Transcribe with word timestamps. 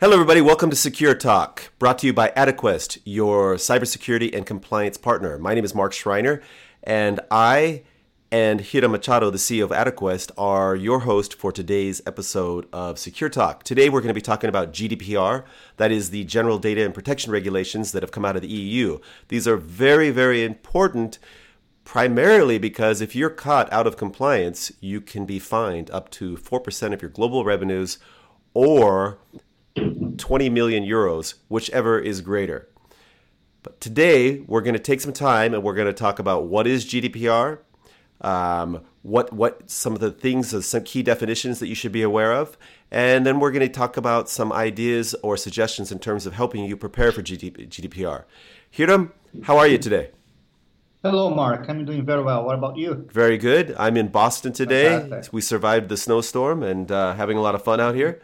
Hello, 0.00 0.14
everybody. 0.14 0.40
Welcome 0.40 0.70
to 0.70 0.76
Secure 0.76 1.14
Talk, 1.14 1.72
brought 1.78 1.98
to 1.98 2.06
you 2.06 2.14
by 2.14 2.30
Adequest, 2.30 3.00
your 3.04 3.56
cybersecurity 3.56 4.34
and 4.34 4.46
compliance 4.46 4.96
partner. 4.96 5.36
My 5.36 5.52
name 5.52 5.62
is 5.62 5.74
Mark 5.74 5.92
Schreiner, 5.92 6.40
and 6.82 7.20
I 7.30 7.82
and 8.32 8.62
Hiram 8.62 8.92
Machado, 8.92 9.28
the 9.28 9.36
CEO 9.36 9.64
of 9.64 9.70
Adequest, 9.72 10.30
are 10.38 10.74
your 10.74 11.00
host 11.00 11.34
for 11.34 11.52
today's 11.52 12.00
episode 12.06 12.66
of 12.72 12.98
Secure 12.98 13.28
Talk. 13.28 13.62
Today, 13.62 13.90
we're 13.90 14.00
going 14.00 14.08
to 14.08 14.14
be 14.14 14.22
talking 14.22 14.48
about 14.48 14.72
GDPR, 14.72 15.44
that 15.76 15.92
is 15.92 16.08
the 16.08 16.24
General 16.24 16.56
Data 16.56 16.82
and 16.82 16.94
Protection 16.94 17.30
Regulations 17.30 17.92
that 17.92 18.02
have 18.02 18.10
come 18.10 18.24
out 18.24 18.36
of 18.36 18.42
the 18.42 18.48
EU. 18.48 19.00
These 19.28 19.46
are 19.46 19.58
very, 19.58 20.08
very 20.08 20.42
important 20.42 21.18
primarily 21.84 22.56
because 22.56 23.02
if 23.02 23.14
you're 23.14 23.28
caught 23.28 23.70
out 23.70 23.86
of 23.86 23.98
compliance, 23.98 24.72
you 24.80 25.02
can 25.02 25.26
be 25.26 25.38
fined 25.38 25.90
up 25.90 26.10
to 26.12 26.38
4% 26.38 26.94
of 26.94 27.02
your 27.02 27.10
global 27.10 27.44
revenues 27.44 27.98
or 28.54 29.18
20 30.16 30.48
million 30.50 30.84
euros, 30.84 31.34
whichever 31.48 31.98
is 31.98 32.20
greater. 32.20 32.68
But 33.62 33.80
today 33.80 34.40
we're 34.40 34.62
going 34.62 34.74
to 34.74 34.80
take 34.80 35.00
some 35.00 35.12
time 35.12 35.54
and 35.54 35.62
we're 35.62 35.74
going 35.74 35.86
to 35.86 35.92
talk 35.92 36.18
about 36.18 36.46
what 36.46 36.66
is 36.66 36.84
GDPR, 36.84 37.58
um, 38.20 38.82
what 39.02 39.32
what 39.32 39.70
some 39.70 39.94
of 39.94 40.00
the 40.00 40.10
things, 40.10 40.54
uh, 40.54 40.60
some 40.60 40.84
key 40.84 41.02
definitions 41.02 41.58
that 41.60 41.68
you 41.68 41.74
should 41.74 41.92
be 41.92 42.02
aware 42.02 42.32
of, 42.32 42.56
and 42.90 43.24
then 43.26 43.40
we're 43.40 43.50
going 43.50 43.66
to 43.66 43.68
talk 43.68 43.96
about 43.96 44.28
some 44.28 44.52
ideas 44.52 45.14
or 45.22 45.36
suggestions 45.36 45.92
in 45.92 45.98
terms 45.98 46.26
of 46.26 46.34
helping 46.34 46.64
you 46.64 46.76
prepare 46.76 47.12
for 47.12 47.22
GDPR. 47.22 48.24
Hiram, 48.76 49.12
how 49.44 49.58
are 49.58 49.66
you 49.66 49.78
today? 49.78 50.10
Hello, 51.02 51.30
Mark. 51.30 51.66
I'm 51.68 51.86
doing 51.86 52.04
very 52.04 52.22
well. 52.22 52.44
What 52.44 52.56
about 52.56 52.76
you? 52.76 53.08
Very 53.10 53.38
good. 53.38 53.74
I'm 53.78 53.96
in 53.96 54.08
Boston 54.08 54.52
today. 54.52 54.98
Fantastic. 55.00 55.32
We 55.32 55.40
survived 55.40 55.88
the 55.88 55.96
snowstorm 55.96 56.62
and 56.62 56.92
uh, 56.92 57.14
having 57.14 57.38
a 57.38 57.40
lot 57.40 57.54
of 57.54 57.64
fun 57.64 57.80
out 57.80 57.94
here. 57.94 58.20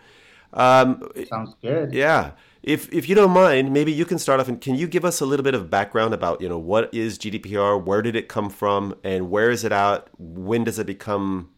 Um, 0.53 1.03
Sounds 1.29 1.55
good. 1.61 1.93
Yeah. 1.93 2.33
If, 2.63 2.93
if 2.93 3.09
you 3.09 3.15
don't 3.15 3.31
mind, 3.31 3.73
maybe 3.73 3.93
you 3.93 4.05
can 4.05 4.19
start 4.19 4.41
off 4.41 4.49
and 4.49 4.61
can 4.61 4.75
you 4.75 4.89
give 4.89 5.05
us 5.05 5.21
a 5.21 5.27
little 5.27 5.45
bit 5.45 5.55
of 5.55 5.71
background 5.71 6.13
about 6.13 6.41
you 6.41 6.49
know 6.49 6.59
what 6.59 6.93
is 6.93 7.19
GDPR, 7.19 7.83
where 7.83 8.03
did 8.03 8.17
it 8.17 8.29
come 8.29 8.51
from, 8.51 8.97
and 9.05 9.31
where 9.31 9.51
is 9.51 9.63
it 9.65 9.71
at? 9.71 10.09
When 10.19 10.65
does 10.65 10.79
it 10.79 10.87
become 10.87 11.51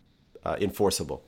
uh, 0.44 0.56
enforceable? 0.61 1.25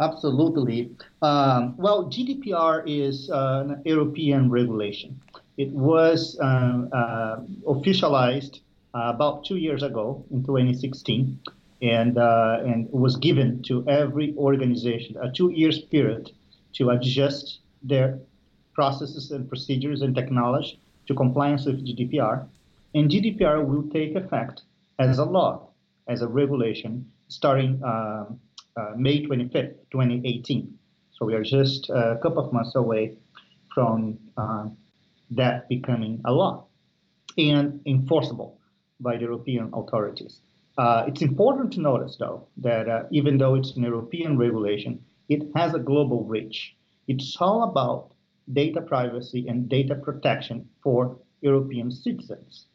Absolutely. 0.00 0.96
Um, 1.20 1.76
well, 1.76 2.06
GDPR 2.06 2.82
is 2.86 3.30
uh, 3.30 3.66
an 3.68 3.82
European 3.84 4.50
regulation. 4.50 5.20
It 5.58 5.70
was 5.70 6.38
um, 6.40 6.88
uh, 6.92 7.36
officialized 7.66 8.60
uh, 8.94 9.12
about 9.14 9.44
two 9.44 9.56
years 9.56 9.82
ago 9.82 10.24
in 10.30 10.42
2016 10.42 11.38
and 11.82 12.16
uh, 12.16 12.58
and 12.64 12.88
was 12.90 13.16
given 13.16 13.60
to 13.64 13.84
every 13.88 14.34
organization 14.38 15.16
a 15.20 15.30
two 15.32 15.50
years 15.50 15.80
period 15.80 16.30
to 16.74 16.90
adjust 16.90 17.58
their 17.82 18.18
processes 18.72 19.32
and 19.32 19.48
procedures 19.48 20.00
and 20.00 20.14
technology 20.14 20.80
to 21.06 21.14
compliance 21.14 21.66
with 21.66 21.84
GDPR. 21.84 22.46
And 22.94 23.10
GDPR 23.10 23.66
will 23.66 23.90
take 23.90 24.14
effect 24.14 24.62
as 24.98 25.18
a 25.18 25.24
law, 25.24 25.68
as 26.08 26.22
a 26.22 26.28
regulation, 26.28 27.10
starting 27.28 27.82
uh, 27.82 28.26
uh, 28.76 28.92
May 28.96 29.26
25th, 29.26 29.74
2018. 29.90 30.78
So 31.12 31.26
we 31.26 31.34
are 31.34 31.42
just 31.42 31.90
a 31.90 32.18
couple 32.22 32.44
of 32.44 32.52
months 32.52 32.74
away 32.74 33.16
from 33.74 34.18
uh, 34.36 34.68
that 35.30 35.68
becoming 35.68 36.20
a 36.24 36.32
law 36.32 36.66
and 37.36 37.80
enforceable 37.86 38.58
by 39.00 39.16
the 39.16 39.22
European 39.22 39.70
authorities. 39.74 40.40
Uh, 40.78 41.04
it's 41.06 41.22
important 41.22 41.72
to 41.72 41.80
notice, 41.80 42.16
though, 42.18 42.46
that 42.56 42.88
uh, 42.88 43.02
even 43.10 43.38
though 43.38 43.54
it's 43.54 43.76
an 43.76 43.82
European 43.82 44.38
regulation, 44.38 45.02
it 45.28 45.42
has 45.54 45.74
a 45.74 45.78
global 45.78 46.24
reach. 46.24 46.74
It's 47.08 47.36
all 47.40 47.64
about 47.64 48.12
data 48.52 48.80
privacy 48.80 49.46
and 49.48 49.68
data 49.68 49.94
protection 49.94 50.68
for 50.82 51.16
European 51.40 51.90
citizens. 51.90 52.66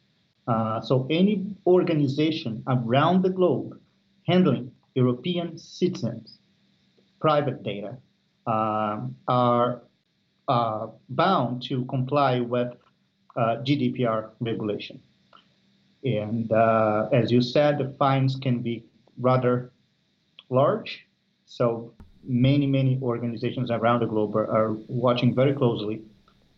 Uh, 0.46 0.80
so 0.80 1.06
any 1.10 1.44
organization 1.66 2.62
around 2.68 3.22
the 3.22 3.30
globe 3.30 3.78
handling 4.26 4.72
European 4.94 5.58
citizens' 5.58 6.38
private 7.20 7.62
data 7.62 7.96
um, 8.46 9.14
are 9.26 9.82
uh, 10.48 10.86
bound 11.10 11.62
to 11.62 11.84
comply 11.86 12.40
with 12.40 12.72
uh, 13.36 13.56
GDPR 13.66 14.30
regulation. 14.40 15.00
And 16.04 16.50
uh, 16.52 17.08
as 17.12 17.30
you 17.30 17.40
said, 17.42 17.78
the 17.78 17.94
fines 17.98 18.36
can 18.40 18.60
be 18.60 18.84
rather 19.18 19.70
large. 20.48 21.06
So 21.46 21.92
many, 22.24 22.66
many 22.66 22.98
organizations 23.02 23.70
around 23.70 24.00
the 24.00 24.06
globe 24.06 24.36
are, 24.36 24.46
are 24.46 24.72
watching 24.88 25.34
very 25.34 25.54
closely 25.54 26.02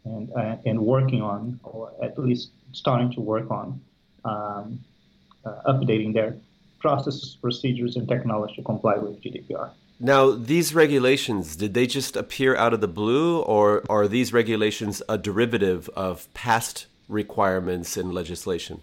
and, 0.04 0.30
uh, 0.32 0.56
and 0.66 0.80
working 0.80 1.22
on, 1.22 1.60
or 1.62 1.92
at 2.02 2.18
least 2.18 2.50
starting 2.72 3.12
to 3.12 3.20
work 3.20 3.50
on, 3.50 3.80
um, 4.24 4.80
uh, 5.44 5.72
updating 5.72 6.12
their 6.12 6.36
processes, 6.78 7.36
procedures, 7.40 7.96
and 7.96 8.08
technology 8.08 8.56
to 8.56 8.62
comply 8.62 8.96
with 8.96 9.20
GDPR. 9.22 9.70
Now, 10.02 10.30
these 10.30 10.74
regulations, 10.74 11.56
did 11.56 11.74
they 11.74 11.86
just 11.86 12.16
appear 12.16 12.56
out 12.56 12.72
of 12.72 12.80
the 12.80 12.88
blue, 12.88 13.40
or 13.40 13.82
are 13.90 14.08
these 14.08 14.32
regulations 14.32 15.02
a 15.08 15.18
derivative 15.18 15.90
of 15.90 16.32
past 16.32 16.86
requirements 17.06 17.98
in 17.98 18.12
legislation? 18.12 18.80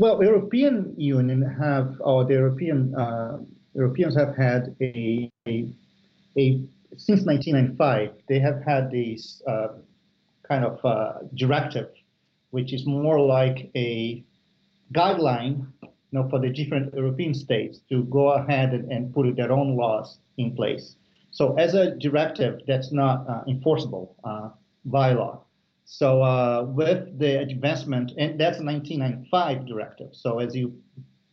Well, 0.00 0.24
European 0.24 0.94
Union 0.96 1.42
have, 1.42 2.00
or 2.00 2.24
the 2.24 2.32
European 2.32 2.94
uh, 2.94 3.36
Europeans 3.74 4.16
have 4.16 4.34
had 4.34 4.74
a, 4.80 5.30
a, 5.46 5.68
a, 6.38 6.62
since 6.96 7.26
1995, 7.26 8.12
they 8.26 8.38
have 8.38 8.62
had 8.64 8.90
this 8.90 9.42
uh, 9.46 9.68
kind 10.48 10.64
of 10.64 10.82
uh, 10.86 11.18
directive, 11.34 11.90
which 12.48 12.72
is 12.72 12.86
more 12.86 13.20
like 13.20 13.70
a 13.76 14.24
guideline, 14.94 15.66
you 15.82 15.90
know, 16.12 16.26
for 16.30 16.38
the 16.38 16.48
different 16.48 16.94
European 16.94 17.34
states 17.34 17.80
to 17.90 18.04
go 18.04 18.30
ahead 18.30 18.72
and, 18.72 18.90
and 18.90 19.12
put 19.12 19.36
their 19.36 19.52
own 19.52 19.76
laws 19.76 20.16
in 20.38 20.56
place. 20.56 20.96
So, 21.30 21.58
as 21.58 21.74
a 21.74 21.94
directive, 21.96 22.62
that's 22.66 22.90
not 22.90 23.28
uh, 23.28 23.42
enforceable 23.46 24.16
uh, 24.24 24.48
by 24.86 25.12
law. 25.12 25.44
So 25.92 26.22
uh, 26.22 26.66
with 26.68 27.18
the 27.18 27.40
advancement, 27.40 28.12
and 28.16 28.38
that's 28.38 28.60
a 28.60 28.64
1995 28.64 29.66
directive. 29.66 30.10
So 30.12 30.38
as 30.38 30.54
you 30.54 30.80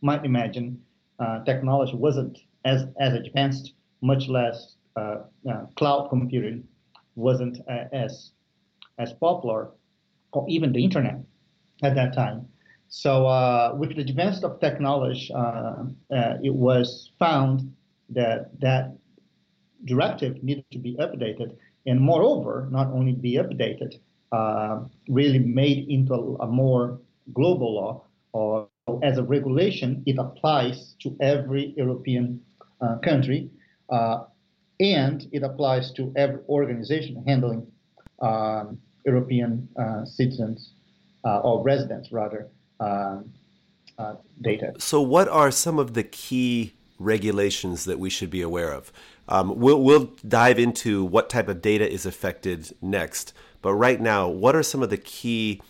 might 0.02 0.24
imagine, 0.24 0.82
uh, 1.20 1.44
technology 1.44 1.94
wasn't 1.94 2.40
as, 2.64 2.86
as 2.98 3.14
advanced, 3.14 3.74
much 4.02 4.26
less 4.26 4.74
uh, 4.96 5.18
uh 5.48 5.66
cloud 5.76 6.08
computing 6.08 6.66
wasn't 7.14 7.60
uh, 7.70 7.84
as, 7.92 8.32
as 8.98 9.12
popular, 9.12 9.70
or 10.32 10.44
even 10.48 10.72
the 10.72 10.82
internet 10.82 11.20
at 11.84 11.94
that 11.94 12.12
time. 12.12 12.48
So 12.88 13.28
uh, 13.28 13.76
with 13.78 13.94
the 13.94 14.02
advance 14.02 14.42
of 14.42 14.58
technology, 14.58 15.30
it 16.42 16.54
was 16.54 17.12
found 17.20 17.72
that 18.10 18.60
that 18.60 18.96
directive 19.84 20.42
needed 20.42 20.64
to 20.72 20.78
be 20.78 20.96
updated, 20.96 21.56
and 21.86 22.00
moreover, 22.00 22.66
not 22.72 22.88
only 22.88 23.12
be 23.12 23.34
updated, 23.34 24.00
uh, 24.32 24.80
really 25.08 25.38
made 25.38 25.88
into 25.88 26.12
a, 26.14 26.34
a, 26.44 26.46
more 26.46 26.98
global 27.32 27.74
law 27.74 28.04
or 28.32 28.68
as 29.02 29.18
a 29.18 29.22
regulation, 29.22 30.02
it 30.06 30.18
applies 30.18 30.94
to 31.00 31.16
every 31.20 31.74
European 31.76 32.40
uh, 32.80 32.96
country 32.98 33.50
uh, 33.90 34.24
and 34.80 35.28
it 35.32 35.42
applies 35.42 35.92
to 35.92 36.12
every 36.16 36.40
organization 36.48 37.24
handling 37.26 37.66
um, 38.20 38.78
European 39.04 39.68
uh, 39.78 40.04
citizens 40.04 40.72
or 41.24 41.62
residents, 41.62 42.10
rather, 42.10 42.48
um, 42.80 43.30
data. 44.40 44.72
So, 44.78 45.02
what 45.02 45.28
are 45.28 45.50
some 45.50 45.78
of 45.78 45.92
the 45.92 46.02
key 46.02 46.72
regulations 46.98 47.84
that 47.84 47.98
we 47.98 48.08
should 48.08 48.30
be 48.30 48.40
aware 48.40 48.72
of? 48.72 48.90
Um, 49.28 49.58
we'll, 49.58 49.82
we'll 49.82 50.12
dive 50.26 50.58
into 50.58 51.04
what 51.04 51.28
type 51.28 51.48
of 51.48 51.60
data 51.60 51.90
is 51.90 52.06
affected 52.06 52.74
next. 52.80 53.34
But 53.62 53.74
right 53.74 54.00
now, 54.00 54.28
what 54.28 54.54
are 54.54 54.62
some 54.62 54.82
of 54.82 54.90
the 54.90 54.96
key 54.96 55.60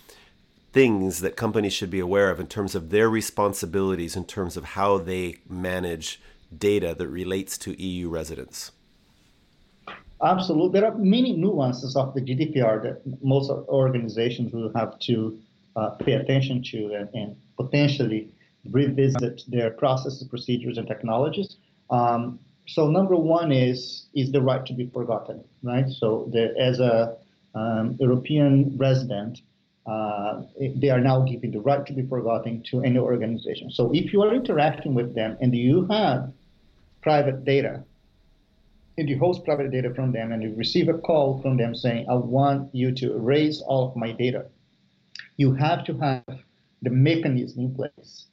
things 0.73 1.21
that 1.21 1.37
companies 1.37 1.73
should 1.73 1.91
be 1.91 2.01
aware 2.01 2.31
of 2.31 2.39
in 2.39 2.47
terms 2.47 2.75
of 2.75 2.91
their 2.91 3.09
responsibilities 3.09 4.15
in 4.15 4.25
terms 4.25 4.57
of 4.57 4.65
how 4.65 4.99
they 4.99 5.37
manage 5.49 6.21
data 6.57 6.95
that 6.97 7.09
relates 7.09 7.57
to 7.59 7.81
EU 7.83 8.09
residents? 8.09 8.73
Absolutely. 10.23 10.81
There 10.81 10.91
are 10.91 10.99
many 10.99 11.37
nuances 11.37 11.97
of 11.97 12.13
the 12.15 12.21
GDPR 12.21 12.83
that 12.83 13.01
most 13.23 13.51
organizations 13.51 14.53
will 14.53 14.73
have 14.75 14.99
to 15.01 15.39
uh, 15.77 15.91
pay 15.91 16.15
attention 16.15 16.63
to 16.63 16.95
and, 16.95 17.09
and, 17.15 17.37
potentially 17.57 18.33
revisit 18.71 19.43
their 19.49 19.71
processes, 19.71 20.23
procedures, 20.29 20.79
and 20.79 20.87
technologies. 20.87 21.57
Um, 21.91 22.39
so 22.69 22.89
number 22.89 23.17
one 23.17 23.51
is 23.51 24.07
is 24.15 24.31
the 24.31 24.41
right 24.41 24.65
to 24.67 24.73
be 24.73 24.87
forgotten, 24.87 25.43
right? 25.65 25.89
So 25.89 26.29
the, 26.33 26.55
as 26.57 26.79
a 26.79 27.17
um, 27.55 27.97
European 27.99 28.77
resident, 28.77 29.43
uh, 29.87 30.43
they 30.77 30.91
are 30.91 31.01
now 31.01 31.23
giving 31.23 31.51
the 31.51 31.61
right 31.61 31.85
to 31.87 31.93
be 31.93 32.07
forgotten 32.07 32.63
to 32.71 32.83
any 32.83 32.99
organization. 32.99 33.71
So 33.71 33.91
if 33.95 34.13
you 34.13 34.23
are 34.23 34.35
interacting 34.35 34.95
with 34.95 35.15
them 35.15 35.39
and 35.41 35.55
you 35.55 35.87
have 35.87 36.31
private 37.01 37.45
data, 37.45 37.83
and 38.99 39.09
you 39.09 39.19
host 39.19 39.45
private 39.45 39.71
data 39.71 39.95
from 39.95 40.13
them, 40.13 40.33
and 40.33 40.43
you 40.43 40.53
receive 40.57 40.89
a 40.89 40.99
call 40.99 41.41
from 41.41 41.57
them 41.57 41.75
saying, 41.75 42.07
"I 42.09 42.17
want 42.17 42.75
you 42.75 42.93
to 42.93 43.15
erase 43.15 43.63
all 43.63 43.89
of 43.89 43.97
my 43.97 44.13
data," 44.13 44.47
you 45.37 45.55
have 45.55 45.85
to 45.85 45.97
have 45.99 46.25
the 46.83 46.91
mechanism 46.91 47.67
in 47.67 47.75
place, 47.75 48.27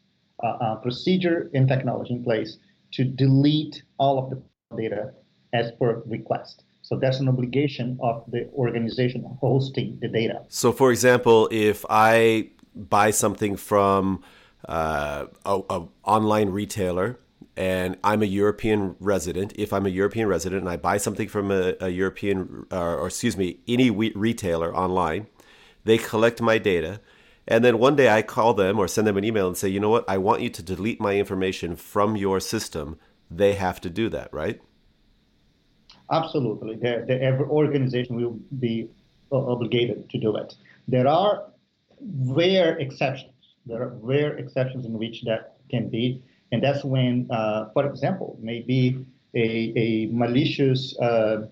uh, 0.43 0.47
uh, 0.47 0.75
procedure 0.75 1.49
and 1.53 1.67
technology 1.67 2.15
in 2.15 2.23
place 2.23 2.57
to 2.91 3.05
delete 3.05 3.83
all 3.97 4.19
of 4.19 4.29
the 4.31 4.41
data 4.75 5.13
as 5.53 5.71
per 5.73 6.01
request. 6.05 6.64
So 6.85 6.95
that's 6.95 7.19
an 7.19 7.27
obligation 7.27 7.97
of 7.99 8.23
the 8.27 8.47
organization 8.53 9.25
hosting 9.41 9.97
the 10.01 10.07
data. 10.07 10.43
So, 10.49 10.71
for 10.71 10.91
example, 10.91 11.49
if 11.51 11.83
I 11.89 12.49
buy 12.75 13.09
something 13.09 13.55
from 13.55 14.21
uh, 14.69 15.25
a, 15.45 15.81
online 16.03 16.49
retailer 16.49 17.17
and 17.57 17.97
I'm 18.03 18.21
a 18.21 18.27
European 18.27 18.95
resident, 18.99 19.53
if 19.55 19.73
I'm 19.73 19.87
a 19.87 19.89
European 19.89 20.27
resident 20.27 20.61
and 20.61 20.69
I 20.69 20.77
buy 20.77 20.97
something 20.97 21.27
from 21.27 21.49
a, 21.49 21.73
a 21.81 21.89
European, 21.89 22.67
or, 22.69 22.99
or, 22.99 23.07
excuse 23.07 23.35
me, 23.35 23.57
any 23.67 23.89
retailer 23.89 24.71
online, 24.75 25.25
they 25.85 25.97
collect 25.97 26.39
my 26.39 26.59
data. 26.59 27.01
And 27.47 27.65
then 27.65 27.79
one 27.79 27.95
day 27.95 28.09
I 28.09 28.21
call 28.21 28.53
them 28.53 28.77
or 28.77 28.87
send 28.87 29.07
them 29.07 29.17
an 29.17 29.23
email 29.23 29.47
and 29.47 29.57
say, 29.57 29.69
you 29.69 29.79
know 29.79 29.89
what, 29.89 30.05
I 30.07 30.19
want 30.19 30.43
you 30.43 30.51
to 30.51 30.61
delete 30.61 31.01
my 31.01 31.15
information 31.15 31.75
from 31.75 32.15
your 32.15 32.39
system. 32.39 32.99
They 33.31 33.55
have 33.55 33.81
to 33.81 33.89
do 33.89 34.07
that, 34.09 34.31
right? 34.31 34.61
Absolutely. 36.11 36.77
Every 36.83 37.45
organization 37.45 38.15
will 38.15 38.39
be 38.59 38.89
obligated 39.31 40.09
to 40.09 40.17
do 40.17 40.35
it. 40.37 40.55
There 40.87 41.07
are 41.07 41.45
rare 41.99 42.77
exceptions. 42.77 43.31
There 43.65 43.81
are 43.81 43.93
rare 44.01 44.37
exceptions 44.37 44.85
in 44.85 44.93
which 44.93 45.23
that 45.23 45.57
can 45.69 45.89
be. 45.89 46.21
And 46.51 46.63
that's 46.63 46.83
when, 46.83 47.27
uh, 47.31 47.69
for 47.73 47.87
example, 47.87 48.37
maybe 48.39 49.05
a, 49.33 49.73
a 49.75 50.05
malicious 50.11 50.97
uh, 50.99 51.47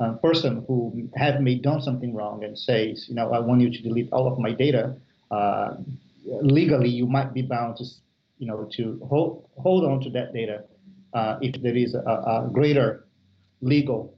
uh, 0.00 0.12
person 0.14 0.64
who 0.66 1.08
have 1.14 1.40
may 1.40 1.56
done 1.56 1.80
something 1.80 2.14
wrong 2.14 2.42
and 2.42 2.58
says, 2.58 3.06
you 3.08 3.14
know, 3.14 3.32
I 3.32 3.38
want 3.38 3.60
you 3.60 3.70
to 3.70 3.82
delete 3.82 4.10
all 4.12 4.26
of 4.26 4.38
my 4.38 4.52
data. 4.52 4.96
Uh, 5.30 5.76
legally, 6.24 6.88
you 6.88 7.06
might 7.06 7.34
be 7.34 7.42
bound 7.42 7.76
to, 7.76 7.84
you 8.38 8.46
know, 8.46 8.68
to 8.72 9.00
hold 9.08 9.48
hold 9.56 9.84
on 9.84 10.00
to 10.00 10.10
that 10.10 10.32
data 10.32 10.64
uh, 11.12 11.38
if 11.40 11.60
there 11.62 11.76
is 11.76 11.94
a, 11.94 12.00
a 12.00 12.48
greater 12.52 13.06
legal 13.64 14.16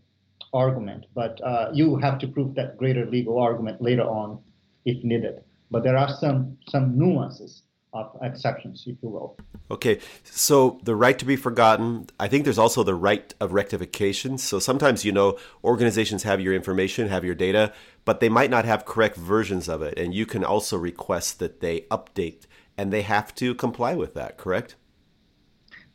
argument, 0.53 1.07
but 1.15 1.41
uh, 1.43 1.71
you 1.73 1.97
have 1.97 2.19
to 2.19 2.29
prove 2.29 2.55
that 2.55 2.77
greater 2.77 3.07
legal 3.07 3.39
argument 3.39 3.81
later 3.81 4.03
on 4.03 4.39
if 4.85 5.03
needed. 5.05 5.43
But 5.71 5.83
there 5.83 5.97
are 5.97 6.09
some 6.09 6.59
some 6.69 6.99
nuances 6.99 7.63
of 7.93 8.17
exceptions, 8.23 8.85
if 8.87 8.97
you 9.03 9.09
will. 9.09 9.37
Okay, 9.71 9.99
so 10.23 10.79
the 10.85 10.95
right 10.95 11.19
to 11.19 11.25
be 11.25 11.37
forgotten. 11.37 12.07
I 12.21 12.29
think 12.29 12.45
there's 12.45 12.59
also 12.59 12.83
the 12.83 12.95
right 12.95 13.35
of 13.41 13.53
rectification. 13.53 14.39
So 14.39 14.59
sometimes, 14.59 15.05
you 15.05 15.13
know, 15.13 15.39
organizations 15.65 16.23
have 16.23 16.41
your 16.41 16.55
information, 16.55 17.09
have 17.09 17.25
your 17.25 17.35
data, 17.35 17.73
but 18.05 18.21
they 18.21 18.29
might 18.29 18.51
not 18.51 18.65
have 18.65 18.85
correct 18.85 19.17
versions 19.17 19.69
of 19.69 19.83
it, 19.83 19.99
and 19.99 20.15
you 20.15 20.27
can 20.27 20.45
also 20.45 20.77
request 20.77 21.39
that 21.41 21.61
they 21.61 21.83
update, 21.91 22.43
and 22.77 22.93
they 22.93 23.03
have 23.03 23.35
to 23.37 23.55
comply 23.55 23.95
with 23.95 24.15
that. 24.15 24.37
Correct? 24.37 24.77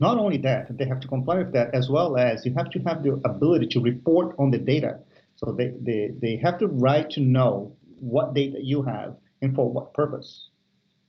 Not 0.02 0.18
only 0.18 0.38
that, 0.38 0.76
they 0.80 0.86
have 0.86 1.00
to 1.02 1.08
comply 1.08 1.38
with 1.38 1.54
that, 1.54 1.76
as 1.76 1.88
well 1.88 2.18
as 2.18 2.44
you 2.44 2.56
have 2.56 2.72
to 2.72 2.80
have 2.80 3.04
the 3.04 3.22
ability 3.24 3.68
to 3.68 3.80
report 3.80 4.36
on 4.40 4.50
the 4.50 4.58
data. 4.58 5.00
So 5.36 5.52
they, 5.52 5.74
they, 5.80 6.10
they 6.20 6.38
have 6.38 6.58
the 6.58 6.70
right 6.70 7.08
to 7.12 7.20
know 7.20 7.76
what 8.00 8.34
data 8.34 8.58
you 8.60 8.82
have 8.82 9.16
and 9.44 9.54
for 9.56 9.72
what 9.72 9.94
purpose 9.94 10.50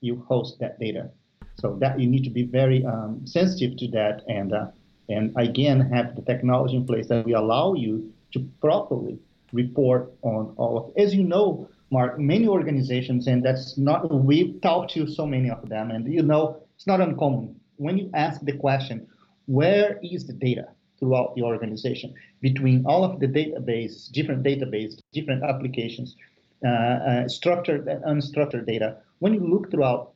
you 0.01 0.23
host 0.29 0.59
that 0.59 0.79
data. 0.79 1.09
So 1.55 1.75
that 1.81 1.99
you 1.99 2.07
need 2.07 2.23
to 2.25 2.29
be 2.29 2.43
very 2.43 2.85
um, 2.85 3.25
sensitive 3.25 3.77
to 3.77 3.87
that, 3.89 4.23
and 4.27 4.53
uh, 4.53 4.67
and 5.07 5.33
again 5.37 5.79
have 5.91 6.15
the 6.15 6.23
technology 6.23 6.75
in 6.75 6.85
place 6.85 7.07
that 7.09 7.25
will 7.25 7.39
allow 7.39 7.73
you 7.73 8.11
to 8.33 8.39
properly 8.59 9.19
report 9.51 10.11
on 10.23 10.53
all 10.57 10.77
of. 10.79 10.91
As 10.97 11.13
you 11.13 11.23
know, 11.23 11.69
Mark, 11.91 12.19
many 12.19 12.47
organizations, 12.47 13.27
and 13.27 13.43
that's 13.43 13.77
not 13.77 14.11
we've 14.11 14.59
talked 14.61 14.93
to 14.93 15.07
so 15.07 15.27
many 15.27 15.49
of 15.49 15.69
them, 15.69 15.91
and 15.91 16.11
you 16.11 16.23
know 16.23 16.63
it's 16.75 16.87
not 16.87 17.01
uncommon 17.01 17.59
when 17.77 17.97
you 17.97 18.09
ask 18.13 18.41
the 18.41 18.57
question, 18.57 19.07
where 19.45 19.99
is 20.03 20.25
the 20.25 20.33
data 20.33 20.67
throughout 20.99 21.35
the 21.35 21.41
organization 21.41 22.13
between 22.41 22.85
all 22.85 23.03
of 23.03 23.19
the 23.19 23.27
databases, 23.27 24.11
different 24.11 24.43
databases, 24.43 24.99
different 25.11 25.43
applications, 25.43 26.15
uh, 26.65 26.69
uh, 26.69 27.27
structured 27.27 27.87
and 27.87 28.03
unstructured 28.05 28.65
data, 28.65 28.97
when 29.19 29.33
you 29.33 29.41
look 29.41 29.69
throughout, 29.69 30.13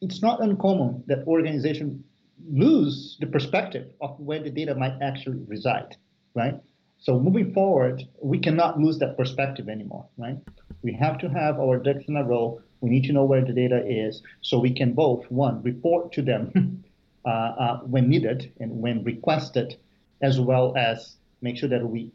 it's 0.00 0.22
not 0.22 0.42
uncommon 0.42 1.02
that 1.06 1.26
organizations 1.26 2.02
lose 2.50 3.16
the 3.20 3.26
perspective 3.26 3.88
of 4.00 4.18
where 4.18 4.42
the 4.42 4.50
data 4.50 4.74
might 4.74 4.96
actually 5.02 5.38
reside, 5.46 5.96
right? 6.34 6.58
So 6.98 7.18
moving 7.18 7.52
forward, 7.52 8.02
we 8.22 8.38
cannot 8.38 8.78
lose 8.78 8.98
that 9.00 9.16
perspective 9.16 9.68
anymore, 9.68 10.06
right? 10.16 10.38
We 10.82 10.92
have 10.94 11.18
to 11.18 11.28
have 11.28 11.58
our 11.58 11.78
ducks 11.78 12.04
in 12.08 12.16
a 12.16 12.24
row. 12.24 12.60
We 12.80 12.90
need 12.90 13.04
to 13.04 13.12
know 13.12 13.24
where 13.24 13.44
the 13.44 13.52
data 13.52 13.84
is 13.86 14.22
so 14.40 14.58
we 14.58 14.72
can 14.72 14.92
both, 14.92 15.30
one, 15.30 15.62
report 15.62 16.12
to 16.12 16.22
them 16.22 16.84
Uh, 17.24 17.28
uh, 17.28 17.78
when 17.80 18.08
needed 18.08 18.52
and 18.58 18.82
when 18.82 19.04
requested, 19.04 19.76
as 20.22 20.40
well 20.40 20.74
as 20.76 21.16
make 21.40 21.56
sure 21.56 21.68
that 21.68 21.88
we 21.88 22.10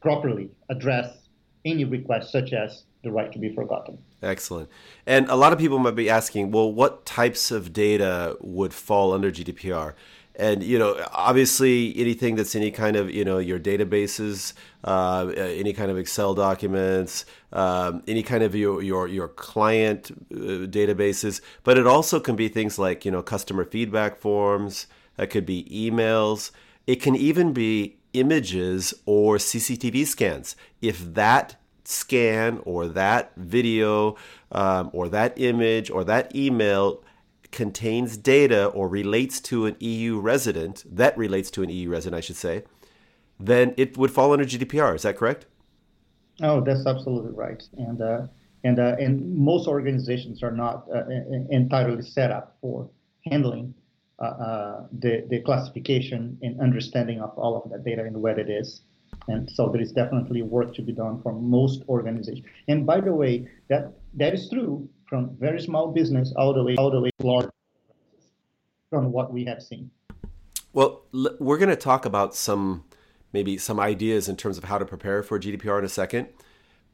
properly 0.00 0.50
address 0.70 1.28
any 1.64 1.84
request 1.84 2.32
such 2.32 2.52
as 2.52 2.84
the 3.02 3.10
right 3.10 3.30
to 3.32 3.38
be 3.38 3.54
forgotten. 3.54 3.98
Excellent. 4.22 4.68
And 5.06 5.28
a 5.28 5.36
lot 5.36 5.52
of 5.52 5.58
people 5.58 5.78
might 5.78 5.94
be 5.94 6.10
asking, 6.10 6.50
well, 6.50 6.72
what 6.72 7.04
types 7.04 7.50
of 7.50 7.72
data 7.72 8.36
would 8.40 8.72
fall 8.74 9.12
under 9.12 9.30
GDPR? 9.30 9.94
And 10.38 10.62
you 10.62 10.78
know 10.78 11.04
obviously 11.12 11.92
anything 11.98 12.36
that's 12.36 12.54
any 12.54 12.70
kind 12.70 12.96
of 12.96 13.10
you 13.10 13.24
know 13.24 13.38
your 13.38 13.58
databases 13.58 14.52
uh, 14.84 15.26
any 15.36 15.72
kind 15.72 15.90
of 15.90 15.98
excel 15.98 16.32
documents 16.34 17.26
um, 17.52 18.02
any 18.06 18.22
kind 18.22 18.42
of 18.42 18.54
your 18.54 18.82
your, 18.82 19.08
your 19.08 19.28
client 19.28 20.10
uh, 20.32 20.66
databases. 20.66 21.40
But 21.64 21.78
it 21.78 21.86
also 21.86 22.20
can 22.20 22.36
be 22.36 22.48
things 22.48 22.78
like 22.78 23.04
you 23.04 23.10
know 23.10 23.22
customer 23.22 23.64
feedback 23.64 24.18
forms. 24.18 24.86
It 25.18 25.28
could 25.30 25.46
be 25.46 25.64
emails. 25.64 26.52
It 26.86 27.02
can 27.02 27.16
even 27.16 27.52
be 27.52 27.96
images 28.12 28.94
or 29.04 29.36
cctv 29.36 30.06
scans. 30.06 30.56
If 30.80 31.14
that 31.14 31.56
scan 31.84 32.60
or 32.64 32.86
that 32.86 33.32
video 33.36 34.16
um, 34.52 34.90
or 34.92 35.08
that 35.08 35.38
image 35.40 35.90
or 35.90 36.04
that 36.04 36.34
email 36.36 37.02
contains 37.50 38.16
data 38.16 38.66
or 38.66 38.88
relates 38.88 39.40
to 39.40 39.66
an 39.66 39.76
EU 39.80 40.18
resident, 40.18 40.84
that 40.88 41.16
relates 41.16 41.50
to 41.52 41.62
an 41.62 41.70
EU 41.70 41.88
resident, 41.88 42.18
I 42.18 42.20
should 42.20 42.36
say, 42.36 42.64
then 43.40 43.74
it 43.76 43.96
would 43.96 44.10
fall 44.10 44.32
under 44.32 44.44
GDPR. 44.44 44.94
Is 44.94 45.02
that 45.02 45.16
correct? 45.16 45.46
Oh, 46.42 46.60
that's 46.60 46.86
absolutely 46.86 47.32
right. 47.32 47.62
And 47.76 48.00
uh, 48.00 48.26
and 48.64 48.78
uh, 48.78 48.96
and 48.98 49.34
most 49.36 49.66
organizations 49.66 50.42
are 50.42 50.52
not 50.52 50.86
uh, 50.94 51.04
entirely 51.50 52.02
set 52.02 52.30
up 52.30 52.56
for 52.60 52.88
handling 53.26 53.74
uh, 54.20 54.24
uh, 54.24 54.86
the 54.98 55.26
the 55.30 55.40
classification 55.40 56.38
and 56.42 56.60
understanding 56.60 57.20
of 57.20 57.30
all 57.36 57.60
of 57.60 57.70
that 57.70 57.84
data 57.84 58.04
and 58.04 58.20
where 58.20 58.38
it 58.38 58.50
is. 58.50 58.82
And 59.26 59.50
so 59.50 59.68
there 59.68 59.80
is 59.80 59.92
definitely 59.92 60.42
work 60.42 60.74
to 60.74 60.82
be 60.82 60.92
done 60.92 61.20
for 61.22 61.32
most 61.32 61.82
organizations. 61.88 62.46
And 62.68 62.86
by 62.86 63.00
the 63.00 63.12
way, 63.12 63.48
that 63.68 63.92
that 64.14 64.34
is 64.34 64.48
true 64.48 64.88
from 65.08 65.36
very 65.38 65.60
small 65.60 65.92
business 65.92 66.32
all 66.36 66.52
the 66.52 66.62
way 66.62 66.76
all 66.76 66.90
the 66.90 67.00
way 67.00 67.10
to 67.18 67.26
large 67.26 67.48
from 68.90 69.12
what 69.12 69.32
we 69.32 69.44
have 69.44 69.62
seen. 69.62 69.90
Well, 70.72 71.02
we're 71.12 71.58
going 71.58 71.68
to 71.70 71.76
talk 71.76 72.04
about 72.04 72.34
some 72.34 72.84
maybe 73.32 73.58
some 73.58 73.80
ideas 73.80 74.28
in 74.28 74.36
terms 74.36 74.58
of 74.58 74.64
how 74.64 74.78
to 74.78 74.84
prepare 74.84 75.22
for 75.22 75.38
GDPR 75.38 75.78
in 75.78 75.84
a 75.84 75.88
second, 75.88 76.28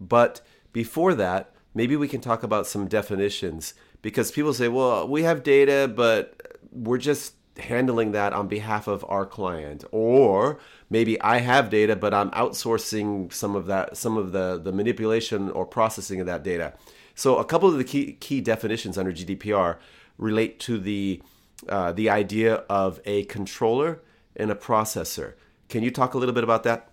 but 0.00 0.40
before 0.72 1.14
that, 1.14 1.52
maybe 1.74 1.96
we 1.96 2.08
can 2.08 2.20
talk 2.20 2.42
about 2.42 2.66
some 2.66 2.88
definitions 2.88 3.74
because 4.02 4.30
people 4.30 4.52
say, 4.54 4.68
"Well, 4.68 5.06
we 5.08 5.22
have 5.22 5.42
data, 5.42 5.92
but 5.94 6.58
we're 6.72 6.98
just 6.98 7.34
handling 7.56 8.10
that 8.12 8.32
on 8.32 8.48
behalf 8.48 8.88
of 8.88 9.04
our 9.08 9.24
client. 9.24 9.84
Or 9.92 10.58
maybe 10.90 11.20
i 11.20 11.38
have 11.38 11.70
data 11.70 11.96
but 11.96 12.12
i'm 12.14 12.30
outsourcing 12.30 13.32
some 13.32 13.56
of 13.56 13.66
that 13.66 13.96
some 13.96 14.16
of 14.16 14.32
the 14.32 14.60
the 14.62 14.70
manipulation 14.70 15.50
or 15.50 15.64
processing 15.64 16.20
of 16.20 16.26
that 16.26 16.42
data 16.42 16.72
so 17.14 17.38
a 17.38 17.44
couple 17.44 17.68
of 17.68 17.78
the 17.78 17.84
key 17.84 18.14
key 18.14 18.40
definitions 18.40 18.98
under 18.98 19.12
GDPR 19.12 19.76
relate 20.18 20.58
to 20.60 20.78
the 20.78 21.22
uh, 21.68 21.92
the 21.92 22.10
idea 22.10 22.56
of 22.68 23.00
a 23.04 23.24
controller 23.24 24.00
and 24.36 24.50
a 24.50 24.54
processor. 24.54 25.34
Can 25.68 25.82
you 25.82 25.90
talk 25.90 26.14
a 26.14 26.18
little 26.18 26.34
bit 26.34 26.44
about 26.44 26.62
that? 26.64 26.90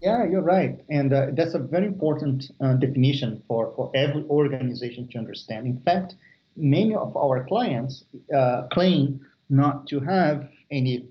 Yeah, 0.00 0.24
you're 0.24 0.42
right. 0.42 0.80
And 0.88 1.12
uh, 1.12 1.26
that's 1.32 1.54
a 1.54 1.58
very 1.58 1.86
important 1.86 2.50
uh, 2.60 2.74
definition 2.74 3.42
for, 3.46 3.72
for 3.76 3.90
every 3.94 4.24
organization 4.24 5.08
to 5.08 5.18
understand. 5.18 5.66
In 5.66 5.80
fact, 5.80 6.16
many 6.56 6.94
of 6.94 7.16
our 7.16 7.44
clients 7.44 8.04
uh, 8.34 8.62
claim 8.72 9.20
not 9.48 9.86
to 9.88 10.00
have 10.00 10.48
any 10.70 11.06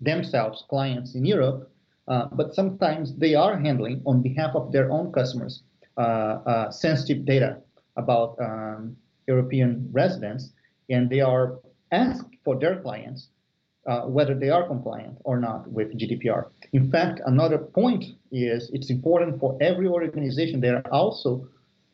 themselves 0.00 0.64
clients 0.68 1.14
in 1.14 1.24
Europe, 1.24 1.70
uh, 2.08 2.26
but 2.32 2.54
sometimes 2.54 3.14
they 3.14 3.34
are 3.34 3.58
handling 3.58 4.02
on 4.04 4.20
behalf 4.20 4.54
of 4.54 4.72
their 4.72 4.90
own 4.90 5.10
customers 5.12 5.62
uh, 5.96 6.70
sensitive 6.70 7.24
data 7.24 7.56
about 7.96 8.36
um, 8.40 8.96
European 9.26 9.88
residents, 9.92 10.50
and 10.90 11.08
they 11.08 11.20
are 11.20 11.58
asked 11.92 12.34
for 12.44 12.58
their 12.58 12.80
clients 12.80 13.28
uh, 13.86 14.02
whether 14.02 14.34
they 14.34 14.50
are 14.50 14.66
compliant 14.66 15.18
or 15.24 15.38
not 15.38 15.70
with 15.70 15.96
GDPR. 15.98 16.50
In 16.72 16.90
fact, 16.90 17.20
another 17.26 17.58
point 17.58 18.04
is 18.32 18.70
it's 18.72 18.90
important 18.90 19.38
for 19.38 19.56
every 19.60 19.86
organization. 19.86 20.60
There 20.60 20.76
are 20.76 20.92
also 20.92 21.46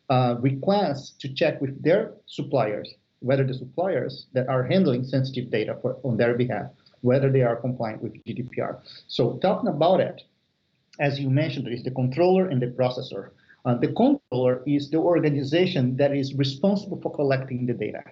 uh, 0.08 0.36
requests 0.40 1.10
to 1.20 1.32
check 1.32 1.60
with 1.60 1.82
their 1.82 2.14
suppliers 2.26 2.94
whether 3.20 3.44
the 3.44 3.54
suppliers 3.54 4.26
that 4.32 4.48
are 4.48 4.64
handling 4.64 5.04
sensitive 5.04 5.50
data 5.50 5.78
for, 5.80 5.98
on 6.02 6.16
their 6.16 6.34
behalf, 6.34 6.70
whether 7.02 7.30
they 7.30 7.42
are 7.42 7.56
compliant 7.56 8.02
with 8.02 8.12
GDPR. 8.24 8.80
So 9.08 9.38
talking 9.38 9.68
about 9.68 10.00
it, 10.00 10.22
as 10.98 11.20
you 11.20 11.30
mentioned, 11.30 11.68
is 11.68 11.84
the 11.84 11.90
controller 11.90 12.48
and 12.48 12.60
the 12.60 12.66
processor. 12.66 13.30
Uh, 13.64 13.74
the 13.74 13.88
controller 13.88 14.62
is 14.66 14.90
the 14.90 14.96
organization 14.96 15.96
that 15.96 16.16
is 16.16 16.34
responsible 16.34 17.00
for 17.00 17.12
collecting 17.14 17.66
the 17.66 17.74
data, 17.74 18.02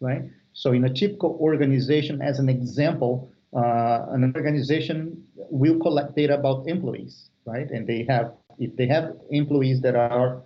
right? 0.00 0.22
So 0.54 0.72
in 0.72 0.84
a 0.84 0.92
typical 0.92 1.36
organization, 1.40 2.22
as 2.22 2.38
an 2.38 2.48
example, 2.48 3.30
uh, 3.54 4.06
an 4.10 4.32
organization 4.34 5.22
will 5.36 5.78
collect 5.78 6.16
data 6.16 6.34
about 6.34 6.66
employees, 6.66 7.30
right? 7.44 7.70
And 7.70 7.86
they 7.86 8.06
have, 8.08 8.32
if 8.58 8.74
they 8.76 8.86
have 8.86 9.12
employees 9.30 9.80
that 9.82 9.94
are 9.94 10.42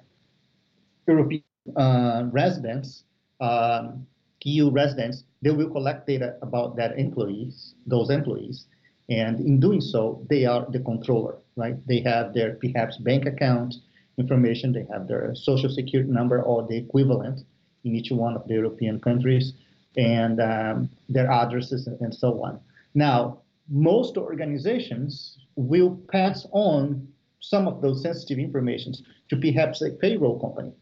European 1.06 1.44
uh, 1.76 2.24
residents, 2.32 3.04
um, 3.40 4.06
EU 4.44 4.70
residents, 4.70 5.24
they 5.42 5.50
will 5.50 5.70
collect 5.70 6.06
data 6.06 6.36
about 6.42 6.76
that 6.76 6.98
employees, 6.98 7.74
those 7.86 8.10
employees, 8.10 8.66
and 9.08 9.40
in 9.40 9.60
doing 9.60 9.80
so, 9.80 10.24
they 10.28 10.44
are 10.46 10.66
the 10.70 10.80
controller, 10.80 11.36
right? 11.56 11.76
They 11.86 12.00
have 12.00 12.34
their 12.34 12.54
perhaps 12.54 12.96
bank 12.98 13.26
account 13.26 13.74
information, 14.18 14.72
they 14.72 14.86
have 14.92 15.08
their 15.08 15.34
social 15.34 15.70
security 15.70 16.10
number 16.10 16.42
or 16.42 16.66
the 16.66 16.76
equivalent 16.76 17.40
in 17.84 17.94
each 17.94 18.10
one 18.10 18.34
of 18.34 18.46
the 18.48 18.54
European 18.54 19.00
countries, 19.00 19.52
and 19.96 20.40
um, 20.40 20.90
their 21.08 21.30
addresses 21.30 21.86
and 21.86 22.14
so 22.14 22.42
on. 22.42 22.60
Now, 22.94 23.40
most 23.68 24.16
organizations 24.16 25.38
will 25.56 25.98
pass 26.10 26.46
on 26.52 27.08
some 27.40 27.68
of 27.68 27.80
those 27.80 28.02
sensitive 28.02 28.38
informations 28.38 29.02
to 29.30 29.36
perhaps 29.36 29.82
a 29.82 29.90
payroll 29.90 30.38
company, 30.40 30.72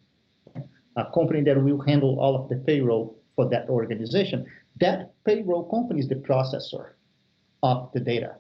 a 0.97 1.05
company 1.13 1.43
that 1.43 1.63
will 1.63 1.81
handle 1.81 2.19
all 2.19 2.35
of 2.37 2.49
the 2.49 2.57
payroll 2.57 3.19
for 3.37 3.49
that 3.51 3.69
organization. 3.69 4.47
That 4.81 5.13
payroll 5.25 5.65
company 5.65 6.01
is 6.01 6.09
the 6.09 6.17
processor 6.17 6.91
of 7.63 7.91
the 7.93 8.01
data. 8.01 8.37